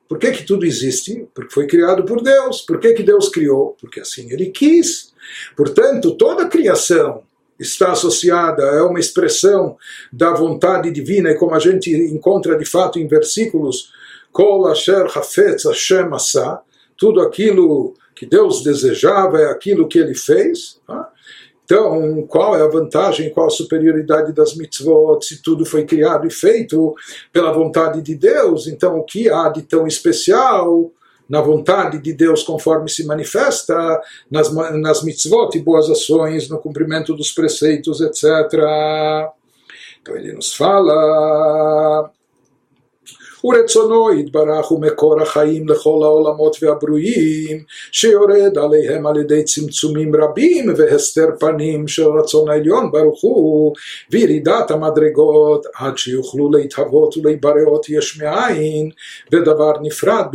Por 0.08 0.18
que, 0.18 0.32
que 0.32 0.42
tudo 0.42 0.66
existe? 0.66 1.28
Porque 1.32 1.54
foi 1.54 1.68
criado 1.68 2.04
por 2.04 2.20
Deus. 2.20 2.62
Por 2.62 2.80
que, 2.80 2.92
que 2.92 3.04
Deus 3.04 3.28
criou? 3.28 3.76
Porque 3.80 4.00
assim 4.00 4.32
ele 4.32 4.46
quis. 4.46 5.12
Portanto, 5.56 6.16
toda 6.16 6.42
a 6.42 6.48
criação 6.48 7.22
está 7.56 7.92
associada, 7.92 8.64
é 8.64 8.82
uma 8.82 8.98
expressão 8.98 9.76
da 10.12 10.32
vontade 10.32 10.90
divina, 10.90 11.30
e 11.30 11.36
como 11.36 11.54
a 11.54 11.60
gente 11.60 11.88
encontra 11.88 12.58
de 12.58 12.64
fato 12.64 12.98
em 12.98 13.06
versículos, 13.06 13.92
Kol 14.32 14.66
Asher 14.66 15.06
Hafetz 15.06 15.66
Hashem 15.66 16.12
Asa, 16.12 16.58
tudo 16.96 17.20
aquilo 17.20 17.94
que 18.18 18.26
Deus 18.26 18.62
desejava 18.62 19.40
é 19.40 19.46
aquilo 19.46 19.88
que 19.88 19.98
ele 19.98 20.14
fez. 20.14 20.80
Tá? 20.86 21.08
Então, 21.64 22.26
qual 22.26 22.56
é 22.56 22.62
a 22.62 22.68
vantagem, 22.68 23.30
qual 23.30 23.46
a 23.46 23.50
superioridade 23.50 24.32
das 24.32 24.56
mitzvot, 24.56 25.22
se 25.22 25.42
tudo 25.42 25.66
foi 25.66 25.84
criado 25.84 26.26
e 26.26 26.30
feito 26.30 26.94
pela 27.32 27.52
vontade 27.52 28.00
de 28.00 28.14
Deus? 28.14 28.66
Então, 28.66 28.98
o 28.98 29.04
que 29.04 29.28
há 29.28 29.50
de 29.50 29.62
tão 29.62 29.86
especial 29.86 30.90
na 31.28 31.42
vontade 31.42 31.98
de 31.98 32.12
Deus 32.14 32.42
conforme 32.42 32.88
se 32.88 33.04
manifesta 33.04 34.00
nas, 34.30 34.50
nas 34.52 35.04
mitzvot 35.04 35.50
e 35.54 35.60
boas 35.60 35.90
ações, 35.90 36.48
no 36.48 36.58
cumprimento 36.58 37.14
dos 37.14 37.30
preceitos, 37.32 38.00
etc. 38.00 38.24
Então 40.00 40.16
ele 40.16 40.32
nos 40.32 40.54
fala 40.54 42.10
ורצונו 43.43 44.13
יתברך 44.19 44.65
הוא 44.65 44.81
מקור 44.81 45.21
החיים 45.21 45.67
לכל 45.69 45.99
העולמות 46.03 46.57
והברואים, 46.61 47.63
שיורד 47.91 48.57
עליהם 48.57 49.07
על 49.07 49.17
ידי 49.17 49.43
צמצומים 49.43 50.15
רבים 50.15 50.73
והסתר 50.77 51.27
פנים 51.39 51.87
של 51.87 52.07
רצון 52.07 52.49
העליון 52.49 52.91
ברוך 52.91 53.21
הוא, 53.21 53.73
וירידת 54.11 54.71
המדרגות 54.71 55.65
עד 55.75 55.97
שיוכלו 55.97 56.51
להתהוות 56.51 57.17
ולהיבראות 57.17 57.89
יש 57.89 58.21
מאין, 58.21 58.89
ודבר 59.31 59.71
נפרד 59.81 60.25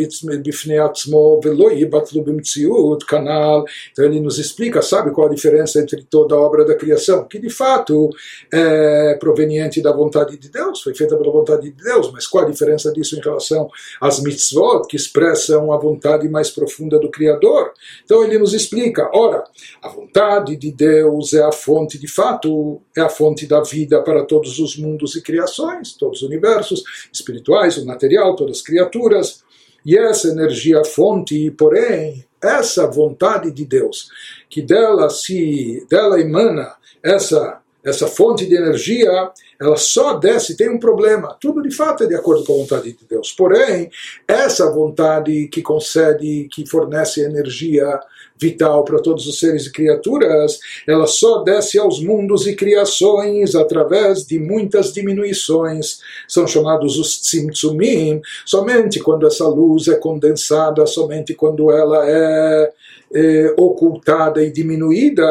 בפני 0.44 0.78
עצמו 0.78 1.40
ולא 1.44 1.70
ייבטלו 1.70 2.24
במציאות, 2.24 3.02
כנ"ל, 3.02 3.62
ele 3.98 4.20
nos 4.20 4.38
explica, 4.38 4.82
sabe 4.82 5.10
qual 5.10 5.28
a 5.28 5.34
diferença 5.34 5.80
entre 5.80 6.02
toda 6.04 6.34
a 6.34 6.38
obra 6.38 6.64
da 6.64 6.74
criação? 6.74 7.24
Que 7.24 7.38
de 7.38 7.50
fato 7.50 8.10
é 8.52 9.14
proveniente 9.18 9.82
da 9.82 9.92
vontade 9.92 10.36
de 10.36 10.48
Deus, 10.48 10.82
foi 10.82 10.94
feita 10.94 11.16
pela 11.16 11.32
vontade 11.32 11.70
de 11.70 11.82
Deus, 11.82 12.10
mas 12.12 12.26
qual 12.26 12.44
a 12.44 12.50
diferença 12.50 12.91
disso 12.93 13.17
em 13.17 13.21
relação 13.21 13.69
às 13.99 14.21
mitzvot, 14.21 14.87
que 14.87 14.95
expressam 14.95 15.71
a 15.73 15.77
vontade 15.77 16.29
mais 16.29 16.49
profunda 16.49 16.99
do 16.99 17.09
Criador. 17.09 17.73
Então 18.05 18.23
ele 18.23 18.37
nos 18.37 18.53
explica: 18.53 19.09
ora, 19.13 19.43
a 19.81 19.89
vontade 19.89 20.55
de 20.55 20.71
Deus 20.71 21.33
é 21.33 21.43
a 21.43 21.51
fonte 21.51 21.97
de 21.97 22.07
fato, 22.07 22.81
é 22.95 23.01
a 23.01 23.09
fonte 23.09 23.45
da 23.45 23.61
vida 23.61 24.01
para 24.01 24.23
todos 24.23 24.59
os 24.59 24.77
mundos 24.77 25.15
e 25.15 25.21
criações, 25.21 25.93
todos 25.93 26.21
os 26.21 26.27
universos 26.27 26.83
espirituais, 27.11 27.77
o 27.77 27.85
material, 27.85 28.35
todas 28.35 28.57
as 28.57 28.63
criaturas. 28.63 29.43
E 29.85 29.97
essa 29.97 30.29
energia 30.29 30.83
fonte, 30.85 31.51
porém, 31.51 32.25
essa 32.41 32.87
vontade 32.87 33.51
de 33.51 33.65
Deus, 33.65 34.09
que 34.49 34.61
dela 34.61 35.09
se 35.09 35.85
dela 35.89 36.19
emana 36.19 36.75
essa 37.01 37.62
essa 37.83 38.07
fonte 38.07 38.45
de 38.45 38.55
energia, 38.55 39.29
ela 39.59 39.75
só 39.75 40.15
desce, 40.15 40.55
tem 40.55 40.69
um 40.69 40.79
problema. 40.79 41.35
Tudo 41.39 41.61
de 41.61 41.71
fato 41.75 42.03
é 42.03 42.07
de 42.07 42.15
acordo 42.15 42.43
com 42.45 42.53
a 42.53 42.57
vontade 42.57 42.93
de 42.93 43.05
Deus. 43.09 43.31
Porém, 43.31 43.89
essa 44.27 44.71
vontade 44.71 45.47
que 45.47 45.61
concede, 45.61 46.47
que 46.51 46.65
fornece 46.65 47.21
energia 47.21 47.99
vital 48.39 48.83
para 48.83 48.99
todos 48.99 49.27
os 49.27 49.39
seres 49.39 49.67
e 49.67 49.71
criaturas, 49.71 50.59
ela 50.87 51.07
só 51.07 51.43
desce 51.43 51.77
aos 51.79 52.01
mundos 52.01 52.47
e 52.47 52.55
criações 52.55 53.55
através 53.55 54.25
de 54.25 54.39
muitas 54.39 54.91
diminuições. 54.91 55.99
São 56.27 56.47
chamados 56.47 56.97
os 56.97 57.21
tzimtzumim, 57.21 58.21
somente 58.45 58.99
quando 58.99 59.27
essa 59.27 59.47
luz 59.47 59.87
é 59.87 59.95
condensada, 59.95 60.85
somente 60.85 61.33
quando 61.33 61.71
ela 61.71 62.09
é, 62.09 62.73
é 63.13 63.53
ocultada 63.57 64.43
e 64.43 64.51
diminuída 64.51 65.23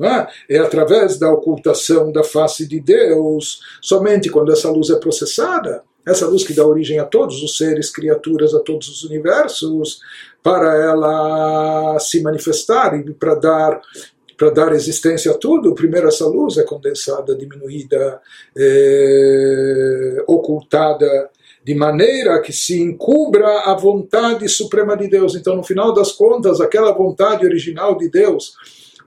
é? 0.00 0.56
é 0.56 0.58
através 0.58 1.18
da 1.18 1.32
ocultação 1.32 2.10
da 2.10 2.24
face 2.24 2.66
de 2.66 2.80
Deus, 2.80 3.60
somente 3.80 4.28
quando 4.28 4.52
essa 4.52 4.68
luz 4.68 4.90
é 4.90 4.96
processada, 4.96 5.82
essa 6.06 6.26
luz 6.26 6.44
que 6.44 6.52
dá 6.52 6.66
origem 6.66 6.98
a 6.98 7.04
todos 7.04 7.42
os 7.42 7.56
seres, 7.56 7.90
criaturas, 7.90 8.54
a 8.54 8.60
todos 8.60 8.88
os 8.88 9.04
universos, 9.04 10.00
para 10.42 10.74
ela 10.84 11.98
se 11.98 12.20
manifestar 12.22 12.98
e 12.98 13.14
para 13.14 13.34
dar 13.34 13.80
para 14.36 14.50
dar 14.50 14.72
existência 14.72 15.30
a 15.30 15.38
tudo, 15.38 15.76
primeiro 15.76 16.08
essa 16.08 16.26
luz 16.26 16.58
é 16.58 16.64
condensada, 16.64 17.36
diminuída, 17.36 18.20
é, 18.56 20.24
ocultada, 20.26 21.30
de 21.64 21.74
maneira 21.74 22.40
que 22.42 22.52
se 22.52 22.80
encubra 22.80 23.62
a 23.64 23.74
vontade 23.74 24.46
suprema 24.48 24.96
de 24.96 25.08
Deus. 25.08 25.34
Então, 25.34 25.56
no 25.56 25.62
final 25.62 25.94
das 25.94 26.12
contas, 26.12 26.60
aquela 26.60 26.92
vontade 26.92 27.46
original 27.46 27.96
de 27.96 28.10
Deus, 28.10 28.54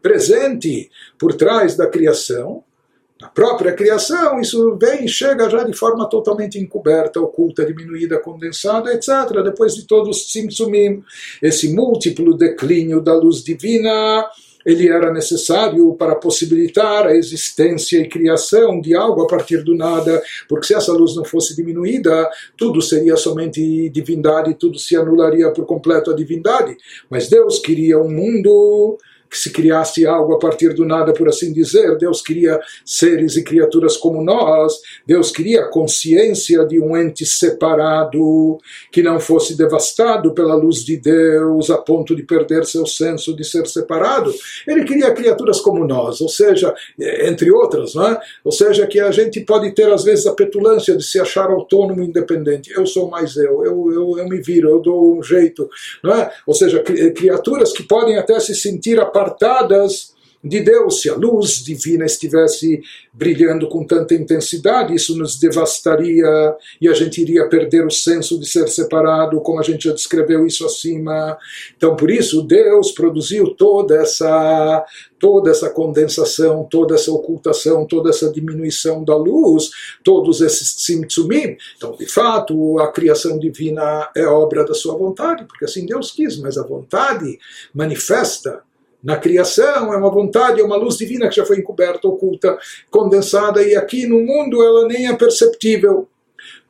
presente 0.01 0.89
por 1.19 1.33
trás 1.33 1.77
da 1.77 1.87
criação, 1.87 2.63
na 3.21 3.27
própria 3.29 3.73
criação, 3.73 4.39
isso 4.39 4.77
vem 4.79 5.05
e 5.05 5.09
chega 5.09 5.49
já 5.49 5.63
de 5.63 5.73
forma 5.73 6.07
totalmente 6.07 6.59
encoberta, 6.59 7.19
oculta, 7.19 7.65
diminuída, 7.65 8.19
condensada, 8.19 8.93
etc. 8.93 9.41
Depois 9.43 9.73
de 9.73 9.87
todos 9.87 10.17
os 10.17 10.31
simsumim, 10.31 11.03
esse 11.41 11.73
múltiplo 11.73 12.37
declínio 12.37 13.01
da 13.01 13.15
luz 13.15 13.43
divina, 13.43 14.23
ele 14.67 14.89
era 14.89 15.13
necessário 15.13 15.93
para 15.93 16.13
possibilitar 16.13 17.07
a 17.07 17.15
existência 17.15 18.01
e 18.01 18.09
criação 18.09 18.81
de 18.81 18.93
algo 18.93 19.21
a 19.21 19.27
partir 19.27 19.63
do 19.63 19.73
nada, 19.73 20.21
porque 20.49 20.67
se 20.67 20.73
essa 20.73 20.91
luz 20.91 21.15
não 21.15 21.23
fosse 21.23 21.55
diminuída, 21.55 22.29
tudo 22.57 22.81
seria 22.81 23.15
somente 23.15 23.89
divindade, 23.89 24.55
tudo 24.55 24.77
se 24.77 24.97
anularia 24.97 25.49
por 25.51 25.65
completo 25.65 26.11
a 26.11 26.13
divindade. 26.13 26.75
Mas 27.09 27.29
Deus 27.29 27.59
queria 27.59 27.97
um 27.97 28.09
mundo 28.09 28.97
que 29.29 29.37
se 29.37 29.51
criasse 29.51 30.05
algo 30.05 30.33
a 30.33 30.39
partir 30.39 30.73
do 30.73 30.85
nada, 30.85 31.13
por 31.13 31.27
assim 31.27 31.51
dizer. 31.53 31.97
Deus 31.97 32.21
queria 32.21 32.59
seres 32.85 33.35
e 33.35 33.43
criaturas 33.43 33.97
como 33.97 34.23
nós. 34.23 34.73
Deus 35.05 35.31
queria 35.31 35.61
a 35.61 35.69
consciência 35.69 36.65
de 36.65 36.79
um 36.79 36.97
ente 36.97 37.25
separado, 37.25 38.57
que 38.91 39.01
não 39.01 39.19
fosse 39.19 39.57
devastado 39.57 40.33
pela 40.33 40.55
luz 40.55 40.83
de 40.83 40.97
Deus 40.97 41.69
a 41.69 41.77
ponto 41.77 42.15
de 42.15 42.23
perder 42.23 42.65
seu 42.65 42.85
senso 42.85 43.35
de 43.35 43.43
ser 43.43 43.67
separado. 43.67 44.33
Ele 44.67 44.83
queria 44.83 45.13
criaturas 45.13 45.59
como 45.59 45.85
nós, 45.85 46.21
ou 46.21 46.29
seja, 46.29 46.73
entre 46.99 47.51
outras, 47.51 47.93
não 47.95 48.07
é? 48.07 48.19
Ou 48.43 48.51
seja, 48.51 48.85
que 48.87 48.99
a 48.99 49.11
gente 49.11 49.41
pode 49.41 49.73
ter 49.73 49.91
às 49.91 50.03
vezes 50.03 50.25
a 50.25 50.33
petulância 50.33 50.95
de 50.95 51.03
se 51.03 51.19
achar 51.19 51.49
autônomo 51.49 52.01
e 52.01 52.07
independente. 52.07 52.71
Eu 52.71 52.85
sou 52.85 53.09
mais 53.09 53.35
eu, 53.35 53.65
eu, 53.65 53.91
eu, 53.91 54.17
eu 54.19 54.27
me 54.27 54.41
viro, 54.41 54.69
eu 54.69 54.79
dou 54.79 55.17
um 55.17 55.23
jeito, 55.23 55.69
não 56.03 56.13
é? 56.13 56.31
Ou 56.45 56.53
seja, 56.53 56.81
criaturas 56.81 57.71
que 57.73 57.83
podem 57.83 58.17
até 58.17 58.39
se 58.39 58.55
sentir 58.55 58.99
apartadas 59.17 60.15
de 60.43 60.61
Deus. 60.61 61.01
Se 61.01 61.09
a 61.09 61.15
luz 61.15 61.63
divina 61.63 62.05
estivesse 62.05 62.81
brilhando 63.11 63.67
com 63.67 63.83
tanta 63.83 64.13
intensidade, 64.13 64.93
isso 64.93 65.17
nos 65.17 65.39
devastaria 65.39 66.55
e 66.79 66.87
a 66.87 66.93
gente 66.93 67.19
iria 67.19 67.49
perder 67.49 67.85
o 67.85 67.91
senso 67.91 68.39
de 68.39 68.47
ser 68.47 68.67
separado, 68.67 69.41
como 69.41 69.59
a 69.59 69.63
gente 69.63 69.85
já 69.85 69.93
descreveu 69.93 70.45
isso 70.45 70.65
acima. 70.65 71.37
Então, 71.75 71.95
por 71.95 72.11
isso, 72.11 72.43
Deus 72.43 72.91
produziu 72.91 73.55
toda 73.55 73.95
essa 73.95 74.85
toda 75.19 75.49
essa 75.49 75.67
condensação, 75.71 76.67
toda 76.69 76.93
essa 76.93 77.11
ocultação, 77.11 77.87
toda 77.87 78.11
essa 78.11 78.31
diminuição 78.31 79.03
da 79.03 79.15
luz, 79.15 79.71
todos 80.03 80.41
esses 80.41 80.75
tzimtzumim. 80.75 81.57
Então, 81.75 81.93
de 81.97 82.05
fato, 82.05 82.77
a 82.77 82.91
criação 82.91 83.39
divina 83.39 84.11
é 84.15 84.27
obra 84.27 84.63
da 84.63 84.75
sua 84.75 84.95
vontade, 84.95 85.45
porque 85.45 85.65
assim 85.65 85.87
Deus 85.87 86.11
quis, 86.11 86.37
mas 86.37 86.55
a 86.55 86.61
vontade 86.61 87.39
manifesta 87.73 88.61
na 89.06 89.16
criação, 89.16 89.92
é 89.92 89.96
uma 89.96 90.10
vontade, 90.10 90.60
é 90.60 90.64
uma 90.64 90.76
luz 90.76 90.96
divina 90.96 91.28
que 91.28 91.36
já 91.36 91.44
foi 91.44 91.58
encoberta, 91.58 92.06
oculta, 92.06 92.56
condensada, 92.88 93.62
e 93.62 93.74
aqui 93.74 94.06
no 94.06 94.20
mundo 94.20 94.62
ela 94.62 94.86
nem 94.86 95.08
é 95.08 95.16
perceptível. 95.16 96.06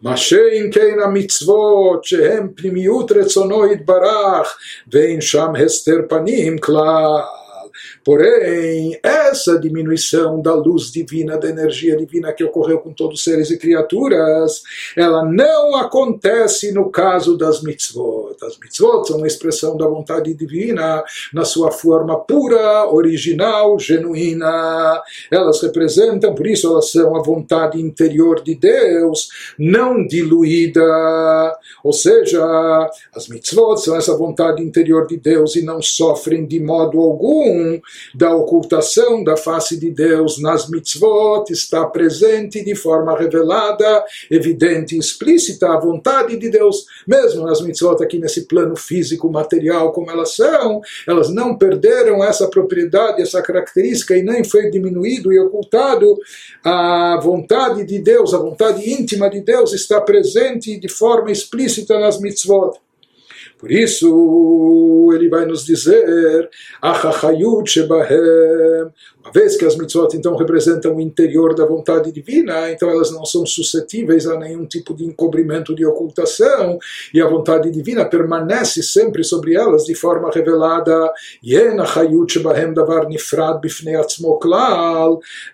מה 0.02 0.16
שאין 0.16 0.70
כן 0.72 0.96
המצוות 1.04 2.04
שהן 2.04 2.48
פנימיות 2.56 3.12
רצונו 3.12 3.72
יתברך 3.72 4.58
ואין 4.92 5.20
שם 5.20 5.52
הסתר 5.66 5.96
פנים 6.08 6.58
כלל 6.58 7.20
Porém, 8.07 8.97
essa 9.03 9.59
diminuição 9.59 10.41
da 10.41 10.55
luz 10.55 10.93
divina, 10.93 11.37
da 11.37 11.49
energia 11.49 11.97
divina 11.97 12.31
que 12.31 12.41
ocorreu 12.41 12.79
com 12.79 12.93
todos 12.93 13.17
os 13.17 13.23
seres 13.25 13.51
e 13.51 13.57
criaturas, 13.57 14.63
ela 14.95 15.25
não 15.25 15.75
acontece 15.75 16.71
no 16.71 16.89
caso 16.89 17.37
das 17.37 17.61
mitzvot. 17.61 18.37
As 18.41 18.57
mitzvot 18.59 19.05
são 19.05 19.17
uma 19.17 19.27
expressão 19.27 19.75
da 19.75 19.85
vontade 19.85 20.33
divina 20.33 21.03
na 21.33 21.43
sua 21.43 21.69
forma 21.69 22.17
pura, 22.17 22.87
original, 22.89 23.77
genuína. 23.77 25.03
Elas 25.29 25.61
representam, 25.61 26.33
por 26.33 26.47
isso 26.47 26.65
elas 26.67 26.89
são 26.89 27.13
a 27.13 27.21
vontade 27.21 27.77
interior 27.77 28.41
de 28.41 28.55
Deus, 28.55 29.27
não 29.59 30.07
diluída. 30.07 30.81
Ou 31.83 31.91
seja, 31.91 32.89
as 33.13 33.27
mitzvot 33.27 33.75
são 33.81 33.97
essa 33.97 34.15
vontade 34.15 34.63
interior 34.63 35.05
de 35.07 35.17
Deus 35.17 35.57
e 35.57 35.61
não 35.61 35.81
sofrem 35.81 36.47
de 36.47 36.61
modo 36.61 37.01
algum 37.01 37.81
da 38.13 38.35
ocultação 38.35 39.23
da 39.23 39.37
face 39.37 39.77
de 39.79 39.89
Deus 39.89 40.41
nas 40.41 40.69
mitzvot 40.69 41.51
está 41.51 41.85
presente 41.85 42.63
de 42.63 42.75
forma 42.75 43.17
revelada, 43.17 44.03
evidente 44.29 44.95
e 44.95 44.99
explícita 44.99 45.67
a 45.69 45.79
vontade 45.79 46.37
de 46.37 46.49
Deus, 46.49 46.85
mesmo 47.07 47.45
nas 47.45 47.61
mitzvot 47.61 48.03
aqui 48.03 48.19
nesse 48.19 48.47
plano 48.47 48.75
físico, 48.75 49.31
material 49.31 49.91
como 49.91 50.11
elas 50.11 50.35
são, 50.35 50.81
elas 51.07 51.29
não 51.29 51.57
perderam 51.57 52.23
essa 52.23 52.47
propriedade, 52.47 53.21
essa 53.21 53.41
característica 53.41 54.15
e 54.15 54.23
nem 54.23 54.43
foi 54.43 54.69
diminuído 54.69 55.31
e 55.31 55.39
ocultado. 55.39 56.17
A 56.63 57.19
vontade 57.21 57.85
de 57.85 57.99
Deus, 57.99 58.33
a 58.33 58.37
vontade 58.37 58.89
íntima 58.89 59.29
de 59.29 59.41
Deus 59.41 59.73
está 59.73 60.01
presente 60.01 60.79
de 60.79 60.89
forma 60.89 61.31
explícita 61.31 61.99
nas 61.99 62.19
mitzvot. 62.19 62.79
Por 63.57 63.71
isso, 63.71 65.09
ele 65.13 65.29
vai 65.29 65.45
nos 65.45 65.65
dizer, 65.65 66.49
uma 66.81 67.03
vez 69.33 69.57
que 69.57 69.65
as 69.65 69.75
mitzvot 69.75 70.15
então 70.15 70.35
representam 70.35 70.95
o 70.95 71.01
interior 71.01 71.55
da 71.55 71.65
vontade 71.65 72.11
divina, 72.11 72.71
então 72.71 72.89
elas 72.89 73.11
não 73.11 73.25
são 73.25 73.45
suscetíveis 73.45 74.27
a 74.27 74.37
nenhum 74.37 74.65
tipo 74.65 74.93
de 74.93 75.03
encobrimento, 75.03 75.75
de 75.75 75.85
ocultação, 75.85 76.77
e 77.13 77.19
a 77.19 77.27
vontade 77.27 77.71
divina 77.71 78.05
permanece 78.05 78.83
sempre 78.83 79.23
sobre 79.23 79.55
elas 79.55 79.85
de 79.85 79.95
forma 79.95 80.29
revelada. 80.29 81.11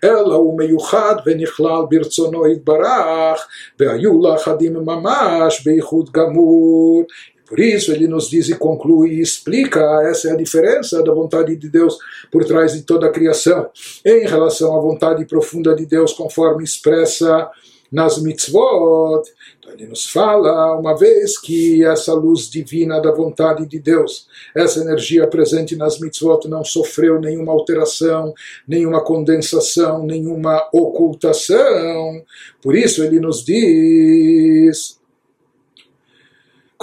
Ela 0.01 0.37
o 0.37 0.55
meyuchad 0.55 1.23
venichlal 1.23 1.87
birtzono 1.87 2.47
itbarach, 2.47 3.41
ve'ayu 3.79 4.19
lachadim 4.19 4.71
mamash 4.71 5.63
beichud 5.63 6.11
gamur. 6.11 7.05
Por 7.53 7.59
isso 7.59 7.91
ele 7.91 8.07
nos 8.07 8.31
diz 8.31 8.49
e 8.49 8.55
conclui 8.55 9.11
e 9.11 9.21
explica, 9.21 9.79
essa 10.09 10.29
é 10.29 10.31
a 10.31 10.35
diferença 10.35 11.03
da 11.03 11.13
vontade 11.13 11.55
de 11.55 11.69
Deus 11.69 11.99
por 12.31 12.43
trás 12.45 12.73
de 12.73 12.81
toda 12.81 13.05
a 13.05 13.11
criação, 13.11 13.69
em 14.03 14.25
relação 14.25 14.75
à 14.75 14.81
vontade 14.81 15.23
profunda 15.25 15.75
de 15.75 15.85
Deus 15.85 16.13
conforme 16.13 16.63
expressa 16.63 17.47
nas 17.91 18.19
mitzvot. 18.19 19.21
Então 19.59 19.71
ele 19.71 19.85
nos 19.85 20.09
fala, 20.09 20.75
uma 20.79 20.97
vez 20.97 21.37
que 21.37 21.85
essa 21.85 22.15
luz 22.15 22.49
divina 22.49 22.99
da 22.99 23.11
vontade 23.11 23.67
de 23.67 23.77
Deus, 23.77 24.25
essa 24.55 24.79
energia 24.79 25.27
presente 25.27 25.75
nas 25.75 25.99
mitzvot 25.99 26.47
não 26.47 26.63
sofreu 26.63 27.21
nenhuma 27.21 27.51
alteração, 27.51 28.33
nenhuma 28.67 29.03
condensação, 29.03 30.03
nenhuma 30.03 30.67
ocultação, 30.73 32.19
por 32.63 32.75
isso 32.75 33.03
ele 33.03 33.19
nos 33.19 33.45
diz 33.45 35.02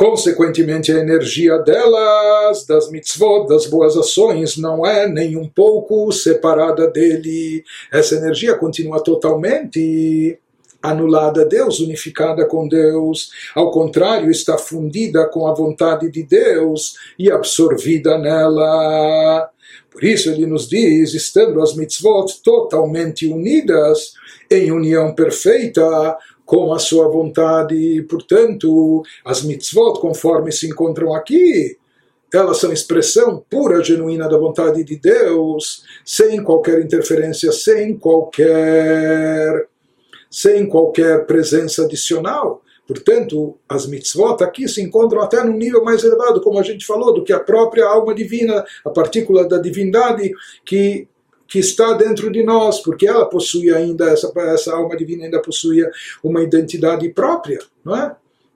Consequentemente, 0.01 0.91
a 0.91 0.99
energia 0.99 1.59
delas, 1.59 2.65
das 2.65 2.91
mitzvot, 2.91 3.47
das 3.47 3.67
boas 3.67 3.95
ações, 3.99 4.57
não 4.57 4.87
é 4.87 5.07
nem 5.07 5.37
um 5.37 5.47
pouco 5.47 6.11
separada 6.11 6.91
dele. 6.91 7.63
Essa 7.93 8.15
energia 8.15 8.55
continua 8.55 9.05
totalmente 9.05 10.39
anulada 10.83 11.43
a 11.43 11.45
Deus, 11.45 11.81
unificada 11.81 12.47
com 12.47 12.67
Deus. 12.67 13.31
Ao 13.55 13.71
contrário, 13.71 14.31
está 14.31 14.57
fundida 14.57 15.29
com 15.29 15.47
a 15.47 15.53
vontade 15.53 16.11
de 16.11 16.23
Deus 16.23 16.95
e 17.19 17.31
absorvida 17.31 18.17
nela. 18.17 19.51
Por 19.91 20.03
isso 20.03 20.31
ele 20.31 20.47
nos 20.47 20.67
diz, 20.67 21.13
estando 21.13 21.61
as 21.61 21.77
mitzvot 21.77 22.41
totalmente 22.43 23.27
unidas, 23.27 24.15
em 24.51 24.73
união 24.73 25.15
perfeita, 25.15 26.17
com 26.51 26.73
a 26.73 26.81
sua 26.81 27.07
vontade. 27.07 28.05
Portanto, 28.11 29.05
as 29.25 29.45
mitzvot, 29.45 30.01
conforme 30.01 30.51
se 30.51 30.67
encontram 30.67 31.15
aqui, 31.15 31.79
elas 32.35 32.59
são 32.59 32.73
expressão 32.73 33.41
pura, 33.49 33.85
genuína 33.85 34.29
da 34.29 34.37
vontade 34.37 34.83
de 34.83 34.97
Deus, 34.97 35.85
sem 36.05 36.43
qualquer 36.43 36.81
interferência, 36.81 37.53
sem 37.53 37.97
qualquer, 37.97 39.69
sem 40.29 40.67
qualquer 40.67 41.25
presença 41.25 41.85
adicional. 41.85 42.61
Portanto, 42.85 43.57
as 43.69 43.87
mitzvot 43.87 44.43
aqui 44.43 44.67
se 44.67 44.83
encontram 44.83 45.23
até 45.23 45.45
num 45.45 45.57
nível 45.57 45.85
mais 45.85 46.03
elevado, 46.03 46.41
como 46.41 46.59
a 46.59 46.65
gente 46.65 46.85
falou, 46.85 47.15
do 47.15 47.23
que 47.23 47.33
a 47.33 47.39
própria 47.39 47.87
alma 47.87 48.13
divina, 48.13 48.65
a 48.85 48.91
partícula 48.91 49.47
da 49.47 49.59
divindade 49.59 50.33
que 50.65 51.07
que 51.51 51.59
está 51.59 51.95
dentro 51.95 52.31
de 52.31 52.45
nós, 52.45 52.81
porque 52.81 53.09
ela 53.09 53.29
possui 53.29 53.75
ainda, 53.75 54.09
essa, 54.09 54.33
essa 54.37 54.73
alma 54.73 54.97
divina 54.97 55.25
ainda 55.25 55.43
possui 55.43 55.85
uma 56.23 56.45
identidade 56.45 57.09
própria, 57.09 57.59
não 57.85 57.97
é? 57.97 58.15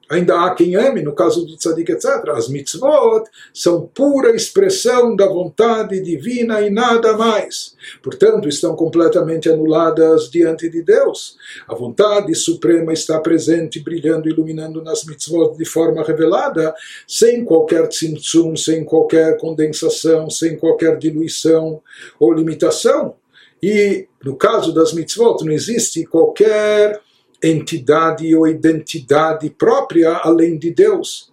Ainda 0.09 0.45
há 0.45 0.55
quem 0.55 0.77
ame, 0.77 1.03
no 1.03 1.15
caso 1.15 1.45
do 1.45 1.57
tzadik, 1.57 1.91
etc. 1.93 2.29
As 2.31 2.49
mitzvot 2.49 3.25
são 3.53 3.87
pura 3.95 4.35
expressão 4.35 5.15
da 5.17 5.27
vontade 5.27 6.01
divina 6.01 6.61
e 6.61 6.71
nada 6.71 7.17
mais. 7.17 7.75
Portanto, 8.03 8.49
estão 8.49 8.75
completamente 8.77 9.49
anuladas 9.49 10.31
diante 10.31 10.69
de 10.69 10.83
Deus. 10.83 11.37
A 11.67 11.75
vontade 11.75 12.35
suprema 12.35 12.93
está 12.93 13.19
presente, 13.21 13.81
brilhando, 13.81 14.29
iluminando 14.29 14.83
nas 14.83 15.05
mitzvot 15.05 15.57
de 15.57 15.65
forma 15.65 16.03
revelada, 16.03 16.75
sem 17.07 17.45
qualquer 17.45 17.89
tzimtzum, 17.89 18.57
sem 18.57 18.85
qualquer 18.85 19.37
condensação, 19.39 20.31
sem 20.31 20.57
qualquer 20.57 20.99
diluição 20.99 21.81
ou 22.19 22.33
limitação. 22.33 23.15
E 23.63 24.07
no 24.23 24.37
caso 24.37 24.75
das 24.75 24.93
mitzvot 24.93 25.43
não 25.43 25.53
existe 25.53 26.05
qualquer 26.05 27.01
entidade 27.49 28.35
ou 28.35 28.47
identidade 28.47 29.51
própria 29.51 30.21
além 30.23 30.59
de 30.59 30.71
Deus. 30.71 31.33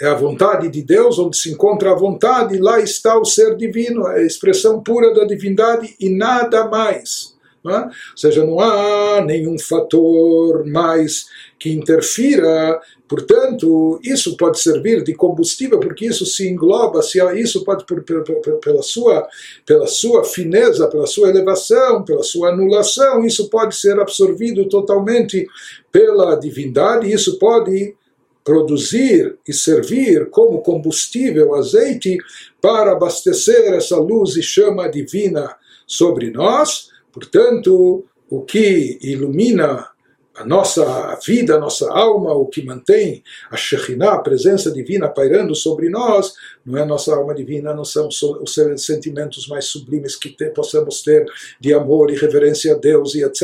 É 0.00 0.08
a 0.08 0.14
vontade 0.14 0.68
de 0.68 0.82
Deus, 0.82 1.18
onde 1.18 1.36
se 1.36 1.50
encontra 1.52 1.92
a 1.92 1.96
vontade, 1.96 2.58
lá 2.58 2.80
está 2.80 3.18
o 3.18 3.24
ser 3.24 3.56
divino, 3.56 4.08
é 4.08 4.20
a 4.20 4.26
expressão 4.26 4.82
pura 4.82 5.14
da 5.14 5.24
divindade 5.24 5.94
e 6.00 6.08
nada 6.08 6.66
mais. 6.66 7.36
Ou 7.64 8.16
seja, 8.16 8.44
não 8.44 8.58
há 8.60 9.22
nenhum 9.24 9.58
fator 9.58 10.66
mais 10.66 11.26
que 11.58 11.70
interfira 11.70 12.80
Portanto, 13.12 14.00
isso 14.02 14.38
pode 14.38 14.58
servir 14.58 15.04
de 15.04 15.12
combustível, 15.12 15.78
porque 15.78 16.06
isso 16.06 16.24
se 16.24 16.48
engloba, 16.48 17.02
se 17.02 17.18
isso 17.38 17.62
pode, 17.62 17.84
pela 17.84 18.82
sua, 18.82 19.28
pela 19.66 19.86
sua 19.86 20.24
fineza, 20.24 20.88
pela 20.88 21.06
sua 21.06 21.28
elevação, 21.28 22.02
pela 22.06 22.22
sua 22.22 22.48
anulação, 22.48 23.22
isso 23.22 23.50
pode 23.50 23.76
ser 23.76 24.00
absorvido 24.00 24.66
totalmente 24.66 25.46
pela 25.92 26.36
divindade, 26.36 27.12
isso 27.12 27.38
pode 27.38 27.94
produzir 28.42 29.36
e 29.46 29.52
servir 29.52 30.30
como 30.30 30.62
combustível, 30.62 31.54
azeite, 31.54 32.16
para 32.62 32.92
abastecer 32.92 33.74
essa 33.74 33.98
luz 33.98 34.36
e 34.36 34.42
chama 34.42 34.88
divina 34.88 35.54
sobre 35.86 36.30
nós. 36.30 36.91
Portanto, 37.12 38.04
o 38.28 38.42
que 38.42 38.98
ilumina 39.02 39.92
a 40.34 40.44
nossa 40.46 41.18
vida, 41.26 41.56
a 41.56 41.60
nossa 41.60 41.90
alma, 41.92 42.32
o 42.32 42.46
que 42.46 42.64
mantém 42.64 43.22
a 43.50 43.56
Shekhinah, 43.56 44.14
a 44.14 44.22
presença 44.22 44.70
divina 44.70 45.08
pairando 45.08 45.54
sobre 45.54 45.90
nós, 45.90 46.32
não 46.64 46.78
é 46.78 46.82
a 46.82 46.86
nossa 46.86 47.14
alma 47.14 47.34
divina, 47.34 47.74
não 47.74 47.84
são 47.84 48.08
os 48.08 48.54
sentimentos 48.78 49.46
mais 49.46 49.66
sublimes 49.66 50.16
que 50.16 50.30
te, 50.30 50.48
possamos 50.50 51.02
ter 51.02 51.26
de 51.60 51.74
amor 51.74 52.10
e 52.10 52.16
reverência 52.16 52.74
a 52.74 52.78
Deus 52.78 53.14
e 53.14 53.22
etc., 53.22 53.42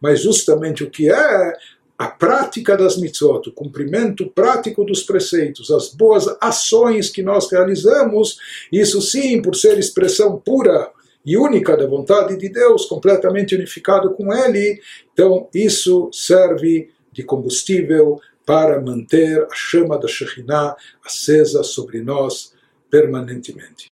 mas 0.00 0.20
justamente 0.20 0.84
o 0.84 0.90
que 0.90 1.10
é 1.10 1.52
a 1.96 2.08
prática 2.08 2.76
das 2.76 2.98
mitzvot, 2.98 3.48
o 3.48 3.52
cumprimento 3.52 4.26
prático 4.26 4.84
dos 4.84 5.02
preceitos, 5.02 5.70
as 5.70 5.88
boas 5.94 6.26
ações 6.40 7.08
que 7.08 7.22
nós 7.22 7.50
realizamos, 7.50 8.36
isso 8.70 9.00
sim, 9.00 9.40
por 9.40 9.54
ser 9.54 9.78
expressão 9.78 10.36
pura 10.36 10.90
e 11.24 11.36
única 11.36 11.76
da 11.76 11.86
vontade 11.86 12.36
de 12.36 12.48
Deus, 12.48 12.86
completamente 12.86 13.54
unificado 13.54 14.12
com 14.14 14.32
Ele, 14.32 14.80
então 15.12 15.48
isso 15.54 16.10
serve 16.12 16.90
de 17.10 17.22
combustível 17.22 18.20
para 18.44 18.80
manter 18.80 19.42
a 19.44 19.54
chama 19.54 19.98
da 19.98 20.06
Shekhinah 20.06 20.76
acesa 21.04 21.62
sobre 21.62 22.02
nós 22.02 22.52
permanentemente. 22.90 23.82